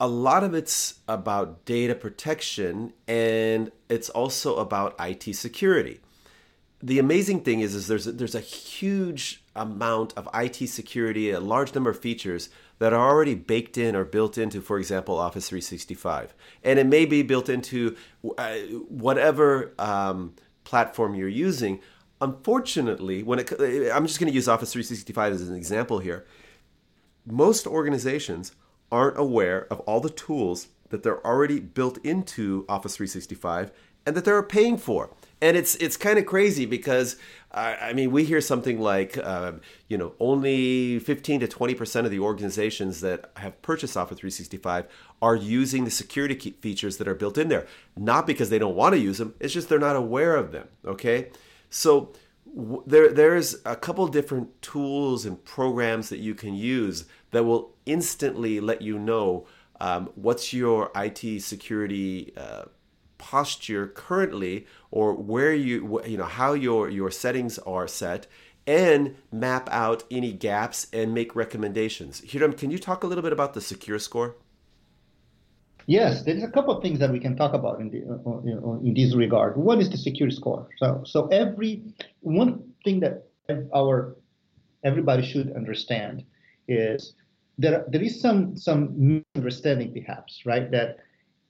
a 0.00 0.08
lot 0.08 0.44
of 0.44 0.54
it's 0.54 1.00
about 1.08 1.64
data 1.64 1.94
protection 1.94 2.92
and 3.06 3.70
it's 3.88 4.08
also 4.10 4.56
about 4.56 4.94
IT 4.98 5.34
security. 5.34 6.00
The 6.82 6.98
amazing 6.98 7.40
thing 7.40 7.60
is, 7.60 7.74
is 7.74 7.88
there's 7.88 8.06
a, 8.06 8.12
there's 8.12 8.34
a 8.34 8.40
huge 8.40 9.42
amount 9.54 10.12
of 10.16 10.28
IT 10.34 10.68
security, 10.68 11.30
a 11.30 11.40
large 11.40 11.74
number 11.74 11.90
of 11.90 11.98
features 11.98 12.50
that 12.78 12.92
are 12.92 13.08
already 13.08 13.34
baked 13.34 13.78
in 13.78 13.96
or 13.96 14.04
built 14.04 14.36
into, 14.36 14.60
for 14.60 14.78
example, 14.78 15.18
Office 15.18 15.48
365. 15.48 16.34
And 16.62 16.78
it 16.78 16.86
may 16.86 17.06
be 17.06 17.22
built 17.22 17.48
into 17.48 17.96
uh, 18.36 18.54
whatever 18.88 19.72
um, 19.78 20.34
platform 20.64 21.14
you're 21.14 21.28
using. 21.28 21.80
Unfortunately, 22.20 23.22
when 23.22 23.38
it, 23.38 23.52
I'm 23.92 24.06
just 24.06 24.20
going 24.20 24.30
to 24.30 24.34
use 24.34 24.48
Office 24.48 24.72
365 24.72 25.32
as 25.32 25.48
an 25.48 25.54
example 25.56 26.00
here. 26.00 26.26
Most 27.24 27.66
organizations 27.66 28.52
aren't 28.92 29.18
aware 29.18 29.66
of 29.70 29.80
all 29.80 30.00
the 30.00 30.10
tools 30.10 30.68
that 30.90 31.02
they're 31.02 31.24
already 31.26 31.60
built 31.60 31.98
into 32.04 32.64
Office 32.68 32.96
365 32.96 33.72
and 34.06 34.16
that 34.16 34.24
they're 34.24 34.42
paying 34.42 34.78
for 34.78 35.10
and 35.40 35.56
it's 35.56 35.74
it's 35.76 35.96
kind 35.96 36.18
of 36.18 36.26
crazy 36.26 36.66
because 36.66 37.16
I 37.52 37.94
mean 37.94 38.10
we 38.10 38.24
hear 38.24 38.40
something 38.40 38.80
like 38.80 39.16
uh, 39.16 39.52
you 39.88 39.96
know 39.96 40.14
only 40.20 40.98
15 40.98 41.40
to 41.40 41.48
20 41.48 41.74
percent 41.74 42.06
of 42.06 42.10
the 42.10 42.20
organizations 42.20 43.00
that 43.00 43.30
have 43.36 43.60
purchased 43.62 43.96
Office 43.96 44.18
365 44.18 44.86
are 45.22 45.36
using 45.36 45.84
the 45.84 45.90
security 45.90 46.34
features 46.60 46.98
that 46.98 47.08
are 47.08 47.14
built 47.14 47.38
in 47.38 47.48
there. 47.48 47.66
Not 47.96 48.26
because 48.26 48.50
they 48.50 48.58
don't 48.58 48.76
want 48.76 48.94
to 48.94 49.00
use 49.00 49.18
them; 49.18 49.34
it's 49.40 49.54
just 49.54 49.68
they're 49.68 49.78
not 49.78 49.96
aware 49.96 50.36
of 50.36 50.52
them. 50.52 50.68
Okay, 50.84 51.30
so 51.70 52.12
w- 52.54 52.82
there 52.86 53.10
there's 53.10 53.56
a 53.64 53.76
couple 53.76 54.06
different 54.08 54.60
tools 54.62 55.24
and 55.24 55.42
programs 55.44 56.08
that 56.10 56.18
you 56.18 56.34
can 56.34 56.54
use 56.54 57.06
that 57.30 57.44
will 57.44 57.74
instantly 57.86 58.60
let 58.60 58.82
you 58.82 58.98
know 58.98 59.46
um, 59.80 60.10
what's 60.14 60.52
your 60.52 60.90
IT 60.94 61.42
security. 61.42 62.32
Uh, 62.36 62.64
posture 63.18 63.86
currently 63.88 64.66
or 64.90 65.14
where 65.14 65.54
you 65.54 66.02
you 66.06 66.16
know 66.16 66.24
how 66.24 66.52
your 66.52 66.88
your 66.88 67.10
settings 67.10 67.58
are 67.60 67.88
set 67.88 68.26
and 68.66 69.14
map 69.30 69.68
out 69.70 70.02
any 70.10 70.32
gaps 70.32 70.88
and 70.92 71.14
make 71.14 71.36
recommendations. 71.36 72.22
Hiram, 72.30 72.52
can 72.52 72.70
you 72.70 72.78
talk 72.78 73.04
a 73.04 73.06
little 73.06 73.22
bit 73.22 73.32
about 73.32 73.54
the 73.54 73.60
secure 73.60 73.98
score? 73.98 74.34
Yes, 75.86 76.24
there's 76.24 76.42
a 76.42 76.50
couple 76.50 76.76
of 76.76 76.82
things 76.82 76.98
that 76.98 77.12
we 77.12 77.20
can 77.20 77.36
talk 77.36 77.54
about 77.54 77.80
in, 77.80 77.90
the, 77.90 78.02
uh, 78.10 78.70
uh 78.70 78.78
in 78.80 78.92
this 78.94 79.14
regard. 79.14 79.56
One 79.56 79.80
is 79.80 79.88
the 79.88 79.96
secure 79.96 80.30
score. 80.30 80.68
So, 80.78 81.02
so 81.04 81.28
every 81.28 81.82
one 82.20 82.72
thing 82.84 82.98
that 83.00 83.28
our 83.74 84.16
everybody 84.82 85.24
should 85.24 85.54
understand 85.54 86.24
is 86.66 87.14
there 87.58 87.84
there 87.88 88.02
is 88.02 88.20
some 88.20 88.56
some 88.56 89.22
misunderstanding 89.34 89.92
perhaps, 89.92 90.44
right? 90.44 90.70
That 90.72 90.98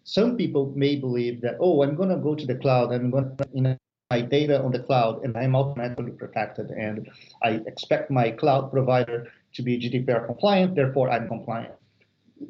some 0.07 0.37
people 0.37 0.73
may 0.77 0.95
believe 0.95 1.40
that 1.42 1.57
oh, 1.61 1.83
I'm 1.83 1.97
going 1.97 2.09
to 2.09 2.16
go 2.16 2.35
to 2.35 2.47
the 2.47 2.55
cloud, 2.55 2.92
I'm 2.92 3.11
going 3.11 3.37
to 3.37 3.49
you 3.53 3.62
know, 3.62 3.77
my 4.11 4.21
data 4.21 4.62
on 4.62 4.71
the 4.71 4.79
cloud, 4.79 5.25
and 5.25 5.37
I'm 5.37 5.57
automatically 5.57 6.12
protected, 6.12 6.71
and 6.71 7.11
I 7.42 7.61
expect 7.66 8.09
my 8.09 8.31
cloud 8.31 8.71
provider 8.71 9.27
to 9.55 9.62
be 9.62 9.81
GDPR 9.81 10.27
compliant, 10.27 10.77
therefore 10.77 11.11
I'm 11.11 11.27
compliant. 11.27 11.75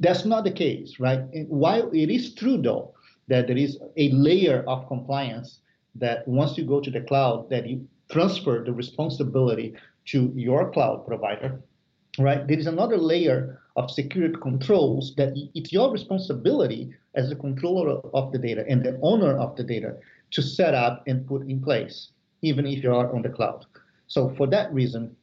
That's 0.00 0.26
not 0.26 0.44
the 0.44 0.50
case, 0.50 1.00
right? 1.00 1.20
And 1.32 1.48
while 1.48 1.90
it 1.92 2.10
is 2.10 2.34
true 2.34 2.60
though 2.60 2.92
that 3.28 3.46
there 3.46 3.56
is 3.56 3.78
a 3.96 4.10
layer 4.10 4.62
of 4.68 4.86
compliance 4.86 5.60
that 5.94 6.28
once 6.28 6.58
you 6.58 6.64
go 6.64 6.80
to 6.80 6.90
the 6.90 7.00
cloud, 7.00 7.48
that 7.50 7.66
you 7.66 7.88
transfer 8.10 8.62
the 8.62 8.72
responsibility 8.72 9.74
to 10.12 10.30
your 10.36 10.70
cloud 10.72 11.06
provider, 11.06 11.60
right? 12.18 12.46
There 12.46 12.58
is 12.58 12.66
another 12.66 12.98
layer 12.98 13.62
of 13.76 13.90
security 13.90 14.36
controls 14.40 15.14
that 15.16 15.32
it's 15.54 15.72
your 15.72 15.92
responsibility 15.92 16.94
as 17.14 17.28
the 17.28 17.36
controller 17.36 18.00
of 18.14 18.32
the 18.32 18.38
data 18.38 18.64
and 18.68 18.82
the 18.82 18.98
owner 19.02 19.38
of 19.38 19.54
the 19.56 19.64
data 19.64 19.96
to 20.30 20.42
set 20.42 20.74
up 20.74 21.02
and 21.06 21.26
put 21.26 21.46
in 21.46 21.62
place, 21.62 22.10
even 22.42 22.66
if 22.66 22.82
you 22.82 22.92
are 22.92 23.14
on 23.14 23.22
the 23.22 23.28
cloud. 23.28 23.66
So 24.06 24.34
for 24.36 24.46
that 24.48 24.72
reason, 24.72 25.14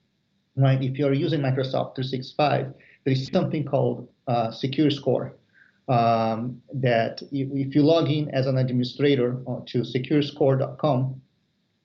right, 0.56 0.82
if 0.82 0.98
you're 0.98 1.14
using 1.14 1.42
Microsoft 1.42 1.96
365, 1.96 2.74
there 3.04 3.14
is 3.14 3.28
something 3.28 3.66
called 3.66 4.08
uh, 4.28 4.52
Secure 4.52 4.90
Score. 4.90 5.36
Um, 5.90 6.62
that 6.74 7.22
if 7.34 7.76
you 7.76 7.84
log 7.84 8.10
in 8.10 8.30
as 8.30 8.48
an 8.48 8.58
administrator 8.58 9.38
to 9.66 9.80
securescore.com, 9.80 11.22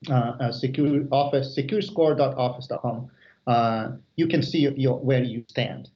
uh, 0.09 0.13
uh, 0.13 0.51
secure 0.53 1.03
office 1.11 1.53
securescore.office.com, 1.57 3.11
uh, 3.47 3.89
you 4.15 4.27
can 4.27 4.41
see 4.41 4.69
your, 4.77 4.97
where 4.97 5.21
you 5.21 5.43
stand. 5.49 5.89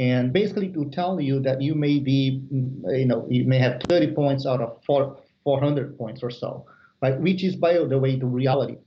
And 0.00 0.32
basically, 0.32 0.68
to 0.70 0.86
tell 0.86 1.20
you 1.20 1.40
that 1.40 1.60
you 1.60 1.74
may 1.74 1.98
be, 1.98 2.42
you 2.50 3.04
know, 3.04 3.26
you 3.28 3.44
may 3.44 3.58
have 3.58 3.82
30 3.90 4.12
points 4.12 4.46
out 4.46 4.62
of 4.62 4.82
four, 4.82 5.18
400 5.44 5.98
points 5.98 6.22
or 6.22 6.30
so, 6.30 6.64
right? 7.02 7.20
Which 7.20 7.44
is, 7.44 7.54
by 7.54 7.74
the 7.74 7.98
way, 7.98 8.16
the 8.16 8.24
reality 8.24 8.78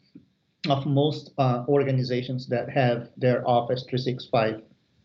of 0.69 0.87
most 0.87 1.29
uh, 1.37 1.65
organizations 1.67 2.47
that 2.47 2.67
have 2.71 3.09
their 3.15 3.47
Office 3.47 3.83
365 3.83 4.63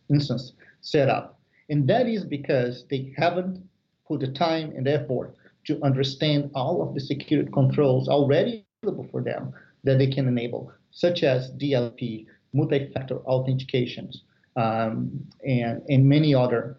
instance 0.09 0.55
set 0.81 1.11
up. 1.11 1.39
And 1.69 1.87
that 1.91 2.07
is 2.07 2.25
because 2.25 2.87
they 2.89 3.13
haven't 3.19 3.63
put 4.07 4.21
the 4.21 4.29
time 4.29 4.73
and 4.75 4.89
effort 4.89 5.35
to 5.67 5.79
understand 5.85 6.51
all 6.55 6.81
of 6.81 6.95
the 6.95 7.01
security 7.01 7.51
controls 7.53 8.09
already 8.09 8.65
available 8.83 9.07
for 9.11 9.23
them 9.23 9.53
that 9.85 9.99
they 9.99 10.07
can 10.07 10.27
enable, 10.27 10.73
such 10.91 11.23
as 11.23 11.51
DLP, 11.59 12.25
multi-factor 12.55 13.17
authentications, 13.27 14.23
um, 14.59 15.11
and, 15.47 15.83
and 15.89 16.09
many 16.09 16.35
other 16.35 16.79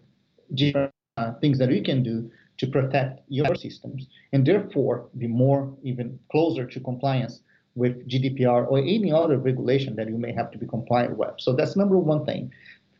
uh, 0.74 1.32
things 1.40 1.58
that 1.58 1.68
we 1.68 1.80
can 1.80 2.02
do 2.02 2.30
to 2.58 2.66
protect 2.66 3.20
your 3.28 3.54
systems, 3.54 4.06
and 4.32 4.46
therefore 4.46 5.08
be 5.16 5.26
more 5.26 5.74
even 5.82 6.18
closer 6.30 6.66
to 6.66 6.78
compliance 6.80 7.40
with 7.74 8.06
GDPR 8.06 8.70
or 8.70 8.78
any 8.78 9.10
other 9.10 9.38
regulation 9.38 9.96
that 9.96 10.08
you 10.08 10.18
may 10.18 10.32
have 10.32 10.50
to 10.50 10.58
be 10.58 10.66
compliant 10.66 11.16
with. 11.16 11.34
So 11.38 11.54
that's 11.54 11.74
number 11.76 11.96
one 11.96 12.26
thing. 12.26 12.52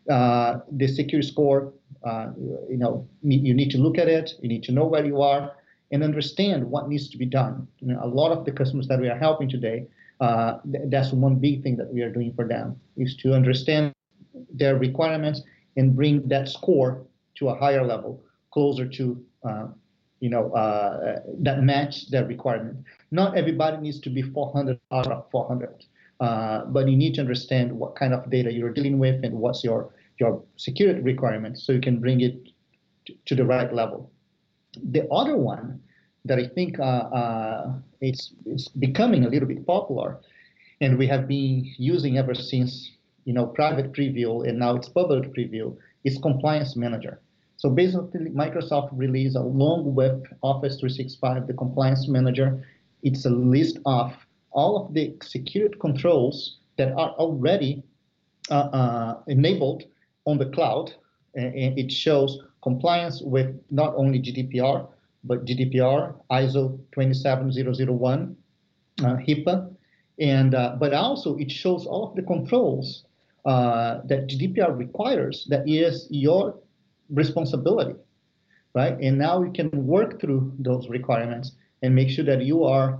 Uh, 0.09 0.61
the 0.73 0.89
secure 0.89 1.21
score, 1.21 1.73
uh, 2.05 2.29
you 2.71 2.79
know, 2.79 3.07
you 3.23 3.53
need 3.53 3.71
to 3.73 3.79
look 3.79 3.99
at 3.99 4.09
it. 4.09 4.33
You 4.41 4.49
need 4.49 4.63
to 4.65 4.73
know 4.73 4.87
where 4.87 5.05
you 5.05 5.21
are 5.21 5.53
and 5.93 6.03
understand 6.03 6.65
what 6.65 6.89
needs 6.89 7.11
to 7.11 7.19
be 7.19 7.27
done. 7.27 7.69
You 7.81 7.89
know, 7.89 8.01
a 8.03 8.09
lot 8.09 8.33
of 8.33 8.47
the 8.47 8.53
customers 8.53 8.89
that 8.89 8.99
we 8.99 9.09
are 9.09 9.19
helping 9.19 9.49
today 9.51 9.87
uh, 10.21 10.59
th- 10.71 10.85
that's 10.89 11.13
one 11.13 11.37
big 11.37 11.63
thing 11.63 11.77
that 11.77 11.93
we 11.93 12.03
are 12.03 12.11
doing 12.11 12.33
for 12.35 12.47
them 12.47 12.81
is 12.97 13.17
to 13.17 13.35
understand 13.35 13.93
their 14.53 14.77
requirements 14.77 15.43
and 15.77 15.95
bring 15.97 16.27
that 16.29 16.49
score 16.49 17.07
to 17.37 17.49
a 17.49 17.55
higher 17.55 17.85
level, 17.85 18.23
closer 18.53 18.87
to 18.87 19.25
uh, 19.49 19.67
you 20.21 20.31
know 20.31 20.53
uh, 20.53 21.21
that 21.39 21.63
match 21.63 22.11
their 22.11 22.27
requirement. 22.27 22.85
Not 23.11 23.37
everybody 23.37 23.79
needs 23.79 24.01
to 24.01 24.11
be 24.11 24.23
400 24.23 24.79
out 24.93 25.07
of 25.07 25.31
400, 25.31 25.85
uh, 26.21 26.65
but 26.67 26.89
you 26.89 26.97
need 26.97 27.15
to 27.15 27.21
understand 27.21 27.73
what 27.73 27.97
kind 27.97 28.13
of 28.13 28.31
data 28.31 28.53
you're 28.53 28.73
dealing 28.73 28.99
with 28.99 29.25
and 29.25 29.35
what's 29.35 29.65
your 29.65 29.93
your 30.21 30.45
security 30.57 31.01
requirements, 31.01 31.65
so 31.65 31.73
you 31.73 31.81
can 31.81 31.99
bring 31.99 32.21
it 32.21 32.37
to, 33.25 33.35
the 33.35 33.45
right 33.45 33.73
level. 33.73 34.13
The 34.93 35.09
other 35.09 35.37
one 35.37 35.81
that 36.27 36.39
I 36.39 36.47
think 36.47 36.79
uh, 36.79 36.83
uh, 36.83 37.73
it's, 38.01 38.35
it's 38.45 38.69
becoming 38.69 39.25
a 39.25 39.29
little 39.29 39.49
bit 39.49 39.67
popular, 39.67 40.19
and 40.81 40.99
we 40.99 41.07
have 41.07 41.27
been 41.27 41.65
using 41.79 42.19
ever 42.19 42.35
since 42.35 42.93
you 43.31 43.35
know 43.35 43.47
private 43.47 43.93
preview 43.93 44.45
and 44.45 44.59
now 44.59 44.75
it's 44.75 44.89
public 44.89 45.33
preview 45.33 45.77
is 46.03 46.19
Compliance 46.19 46.75
Manager. 46.75 47.21
So 47.59 47.71
basically, 47.71 48.29
Microsoft 48.31 48.89
released 48.93 49.37
along 49.37 49.95
with 49.95 50.17
Office 50.43 50.81
365 50.81 51.47
the 51.47 51.55
Compliance 51.55 52.09
Manager. 52.09 52.67
It's 53.05 53.25
a 53.27 53.31
list 53.31 53.79
of 53.87 54.11
all 54.51 54.73
of 54.83 54.95
the 54.95 55.15
security 55.23 55.77
controls 55.79 56.59
that 56.77 56.91
are 56.95 57.11
already 57.25 57.85
uh, 58.51 58.69
uh, 58.81 59.19
enabled 59.29 59.85
on 60.25 60.37
the 60.39 60.47
cloud, 60.47 60.93
and 61.37 61.79
it 61.79 61.93
shows 61.93 62.37
compliance 62.63 63.23
with 63.23 63.51
not 63.71 63.95
only 63.95 64.19
GDPR 64.19 64.89
but 65.23 65.45
GDPR, 65.45 66.17
ISO 66.33 66.81
27001, 66.93 68.37
uh, 69.05 69.05
HIPAA, 69.29 69.73
and 70.19 70.57
uh, 70.57 70.75
but 70.81 70.93
also 70.95 71.37
it 71.37 71.53
shows 71.53 71.87
all 71.87 72.09
of 72.09 72.17
the 72.17 72.23
controls 72.23 73.05
uh, 73.45 74.01
that 74.05 74.29
GDPR 74.29 74.77
requires. 74.77 75.47
That 75.49 75.69
is 75.69 76.07
your 76.11 76.59
responsibility, 77.09 77.95
right? 78.75 78.97
And 79.01 79.19
now 79.19 79.41
we 79.41 79.51
can 79.51 79.71
work 79.87 80.21
through 80.21 80.53
those 80.59 80.89
requirements 80.89 81.53
and 81.83 81.95
make 81.95 82.11
sure 82.11 82.25
that 82.25 82.43
you 82.43 82.65
are 82.65 82.99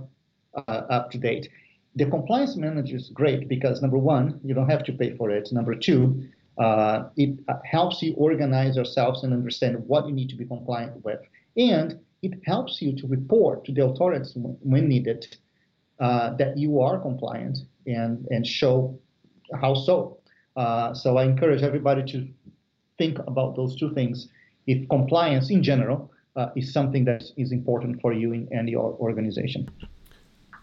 uh, 0.55 0.81
up 0.89 1.11
to 1.11 1.17
date. 1.17 1.49
The 1.95 2.05
compliance 2.05 2.55
manager 2.55 2.95
is 2.95 3.09
great 3.09 3.47
because 3.47 3.81
number 3.81 3.97
one, 3.97 4.39
you 4.43 4.53
don't 4.53 4.69
have 4.69 4.83
to 4.85 4.93
pay 4.93 5.15
for 5.17 5.29
it. 5.29 5.49
Number 5.51 5.75
two, 5.75 6.23
uh, 6.57 7.09
it 7.17 7.39
uh, 7.47 7.55
helps 7.65 8.01
you 8.01 8.13
organize 8.15 8.75
yourselves 8.75 9.23
and 9.23 9.33
understand 9.33 9.77
what 9.87 10.07
you 10.07 10.13
need 10.13 10.29
to 10.29 10.35
be 10.35 10.45
compliant 10.45 11.03
with. 11.03 11.19
And 11.57 11.99
it 12.21 12.33
helps 12.45 12.81
you 12.81 12.95
to 12.97 13.07
report 13.07 13.65
to 13.65 13.73
the 13.73 13.85
authorities 13.85 14.33
when 14.35 14.87
needed 14.87 15.25
uh, 15.99 16.35
that 16.35 16.57
you 16.57 16.79
are 16.81 16.99
compliant 16.99 17.59
and, 17.85 18.25
and 18.29 18.45
show 18.45 18.99
how 19.59 19.73
so. 19.73 20.20
Uh, 20.55 20.93
so 20.93 21.17
I 21.17 21.23
encourage 21.23 21.63
everybody 21.63 22.03
to 22.11 22.27
think 22.97 23.19
about 23.19 23.55
those 23.55 23.75
two 23.75 23.93
things. 23.93 24.27
If 24.67 24.87
compliance 24.89 25.49
in 25.49 25.63
general 25.63 26.11
uh, 26.35 26.49
is 26.55 26.71
something 26.71 27.05
that 27.05 27.23
is 27.37 27.51
important 27.51 28.01
for 28.01 28.13
you 28.13 28.31
in, 28.33 28.47
and 28.51 28.69
your 28.69 28.93
organization. 28.99 29.69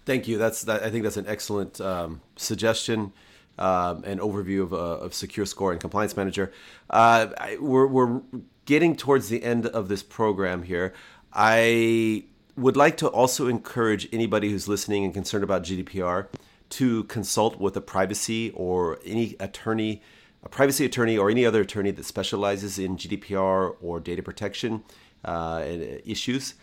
Thank 0.06 0.28
you. 0.28 0.38
That's 0.38 0.62
that, 0.62 0.82
I 0.82 0.90
think 0.90 1.04
that's 1.04 1.16
an 1.16 1.26
excellent 1.26 1.80
um, 1.80 2.20
suggestion. 2.36 3.12
Um, 3.60 4.04
and 4.06 4.20
overview 4.20 4.62
of, 4.62 4.72
uh, 4.72 4.76
of 4.76 5.12
Secure 5.12 5.44
Score 5.44 5.72
and 5.72 5.80
Compliance 5.80 6.16
Manager. 6.16 6.52
Uh, 6.90 7.26
I, 7.38 7.56
we're, 7.60 7.88
we're 7.88 8.20
getting 8.66 8.94
towards 8.94 9.30
the 9.30 9.42
end 9.42 9.66
of 9.66 9.88
this 9.88 10.04
program 10.04 10.62
here. 10.62 10.94
I 11.32 12.22
would 12.56 12.76
like 12.76 12.96
to 12.98 13.08
also 13.08 13.48
encourage 13.48 14.08
anybody 14.12 14.50
who's 14.50 14.68
listening 14.68 15.04
and 15.04 15.12
concerned 15.12 15.42
about 15.42 15.64
GDPR 15.64 16.28
to 16.70 17.04
consult 17.04 17.58
with 17.58 17.76
a 17.76 17.80
privacy 17.80 18.50
or 18.54 18.98
any 19.04 19.36
attorney, 19.40 20.02
a 20.42 20.48
privacy 20.48 20.84
attorney 20.84 21.16
or 21.16 21.30
any 21.30 21.44
other 21.44 21.62
attorney 21.62 21.90
that 21.90 22.04
specializes 22.04 22.78
in 22.78 22.96
GDPR 22.96 23.76
or 23.80 24.00
data 24.00 24.22
protection 24.22 24.84
uh, 25.24 25.62
issues. 26.04 26.54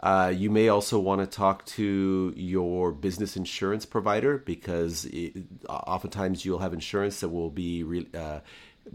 Uh, 0.00 0.32
you 0.34 0.50
may 0.50 0.68
also 0.68 0.98
want 0.98 1.20
to 1.20 1.26
talk 1.26 1.64
to 1.64 2.32
your 2.36 2.92
business 2.92 3.36
insurance 3.36 3.86
provider 3.86 4.38
because 4.38 5.06
it, 5.06 5.32
oftentimes 5.68 6.44
you'll 6.44 6.58
have 6.58 6.74
insurance 6.74 7.20
that 7.20 7.30
will 7.30 7.48
be 7.48 7.82
re, 7.82 8.06
uh, 8.12 8.40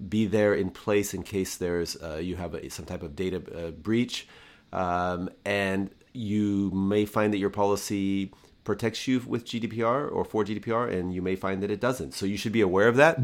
be 0.08 0.28
there 0.28 0.54
in 0.54 0.70
place 0.70 1.14
in 1.14 1.24
case 1.24 1.58
there's 1.58 1.96
uh, 2.04 2.18
you 2.18 2.36
have 2.36 2.54
a, 2.54 2.70
some 2.70 2.86
type 2.86 3.02
of 3.02 3.16
data 3.16 3.42
uh, 3.58 3.72
breach 3.72 4.28
um, 4.72 5.30
and 5.46 5.90
you 6.14 6.70
may 6.72 7.06
find 7.06 7.34
that 7.34 7.38
your 7.38 7.50
policy 7.50 8.32
protects 8.70 9.08
you 9.08 9.20
with 9.26 9.46
GDPR 9.46 10.12
or 10.16 10.24
for 10.24 10.46
GDPR, 10.46 10.94
and 10.94 11.12
you 11.12 11.24
may 11.24 11.36
find 11.36 11.64
that 11.64 11.72
it 11.72 11.80
doesn't. 11.80 12.14
So 12.14 12.28
you 12.28 12.38
should 12.38 12.52
be 12.52 12.62
aware 12.62 12.88
of 12.88 12.98
that. 12.98 13.20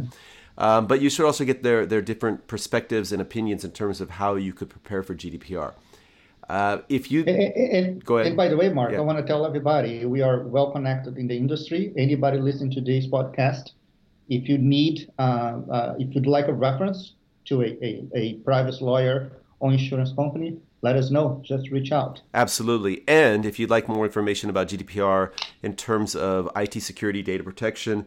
Um, 0.57 0.87
but 0.87 1.01
you 1.03 1.09
should 1.11 1.27
also 1.29 1.45
get 1.45 1.61
their, 1.61 1.85
their 1.85 2.01
different 2.01 2.47
perspectives 2.47 3.11
and 3.11 3.21
opinions 3.21 3.63
in 3.63 3.69
terms 3.69 4.01
of 4.01 4.09
how 4.21 4.33
you 4.45 4.53
could 4.53 4.71
prepare 4.71 5.03
for 5.03 5.13
GDPR. 5.13 5.73
Uh, 6.49 6.79
if 6.89 7.11
you 7.11 7.19
and, 7.27 7.39
and, 7.77 8.05
go 8.05 8.15
ahead. 8.17 8.27
And 8.27 8.35
by 8.35 8.47
the 8.47 8.57
way, 8.57 8.69
Mark, 8.69 8.91
yeah. 8.91 8.97
I 8.97 9.01
want 9.01 9.19
to 9.19 9.25
tell 9.31 9.45
everybody 9.45 10.05
we 10.05 10.21
are 10.23 10.39
well 10.55 10.71
connected 10.71 11.15
in 11.21 11.27
the 11.27 11.37
industry. 11.37 11.93
Anybody 11.95 12.39
listening 12.39 12.71
to 12.71 12.81
this 12.81 13.05
podcast, 13.05 13.65
if 14.29 14.49
you 14.49 14.57
need, 14.57 15.11
uh, 15.19 15.61
uh, 15.77 15.95
if 15.99 16.15
you'd 16.15 16.25
like 16.25 16.47
a 16.47 16.53
reference 16.53 17.13
to 17.49 17.61
a, 17.61 17.69
a, 17.89 17.91
a 18.15 18.33
private 18.49 18.81
lawyer 18.81 19.17
or 19.59 19.71
insurance 19.71 20.11
company, 20.13 20.57
let 20.85 20.95
us 20.95 21.09
know. 21.09 21.41
Just 21.43 21.71
reach 21.71 21.91
out. 21.91 22.21
Absolutely. 22.33 23.03
And 23.07 23.43
if 23.43 23.57
you'd 23.57 23.71
like 23.71 23.89
more 23.89 24.05
information 24.05 24.51
about 24.51 24.67
GDPR 24.67 25.31
in 25.63 25.75
terms 25.75 26.15
of 26.15 26.49
IT 26.55 26.79
security, 26.79 27.23
data 27.23 27.43
protection, 27.43 28.05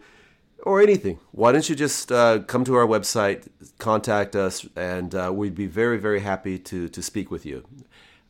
or 0.62 0.80
anything, 0.80 1.18
why 1.32 1.50
don't 1.50 1.68
you 1.68 1.74
just 1.74 2.12
uh, 2.12 2.38
come 2.46 2.64
to 2.64 2.76
our 2.76 2.86
website, 2.86 3.48
contact 3.78 4.36
us, 4.36 4.64
and 4.76 5.12
uh, 5.14 5.32
we'd 5.34 5.56
be 5.56 5.66
very, 5.66 5.98
very 5.98 6.20
happy 6.20 6.56
to, 6.58 6.88
to 6.88 7.02
speak 7.02 7.32
with 7.32 7.44
you. 7.44 7.64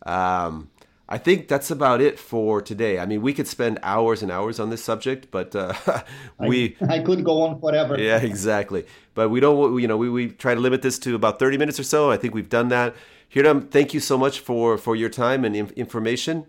Um, 0.07 0.71
I 1.11 1.19
think 1.19 1.49
that's 1.49 1.71
about 1.71 2.01
it 2.01 2.19
for 2.19 2.63
today. 2.63 2.99
I 2.99 3.07
mean, 3.07 3.21
we 3.23 3.33
could 3.35 3.49
spend 3.49 3.79
hours 3.83 4.23
and 4.23 4.31
hours 4.31 4.59
on 4.61 4.71
this 4.71 4.83
subject, 4.83 5.31
but 5.31 5.55
uh, 5.57 5.75
we 6.39 6.77
I, 6.89 6.97
I, 6.97 6.99
could 7.01 7.25
go 7.25 7.43
on 7.43 7.61
forever. 7.61 7.99
Yeah, 7.99 8.19
exactly. 8.19 8.87
But 9.15 9.31
we 9.31 9.41
don't. 9.41 9.81
You 9.81 9.89
know, 9.89 9.97
we, 9.97 10.11
we 10.11 10.29
try 10.29 10.55
to 10.55 10.61
limit 10.61 10.83
this 10.83 10.99
to 11.01 11.15
about 11.15 11.39
thirty 11.39 11.57
minutes 11.57 11.81
or 11.81 11.83
so. 11.83 12.11
I 12.11 12.19
think 12.19 12.35
we've 12.35 12.51
done 12.51 12.69
that. 12.69 12.95
Hiram, 13.33 13.69
thank 13.69 13.93
you 13.93 14.01
so 14.01 14.17
much 14.17 14.41
for 14.41 14.79
for 14.79 14.97
your 14.97 15.11
time 15.11 15.45
and 15.45 15.55
information. 15.73 16.47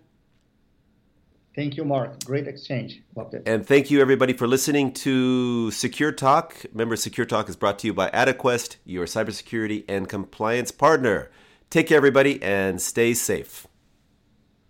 Thank 1.54 1.76
you, 1.76 1.84
Mark. 1.84 2.24
Great 2.24 2.46
exchange. 2.46 3.02
Loved 3.16 3.34
it. 3.34 3.42
And 3.44 3.66
thank 3.66 3.90
you, 3.90 4.00
everybody, 4.00 4.32
for 4.32 4.46
listening 4.46 4.92
to 4.94 5.70
Secure 5.72 6.12
Talk. 6.12 6.54
Remember, 6.72 6.94
Secure 6.96 7.26
Talk 7.26 7.48
is 7.48 7.56
brought 7.56 7.78
to 7.80 7.88
you 7.88 7.92
by 7.92 8.08
Adequest, 8.10 8.76
your 8.84 9.04
cybersecurity 9.06 9.84
and 9.88 10.08
compliance 10.08 10.70
partner. 10.70 11.30
Take 11.68 11.88
care, 11.88 11.96
everybody, 11.96 12.40
and 12.42 12.80
stay 12.80 13.14
safe. 13.14 13.66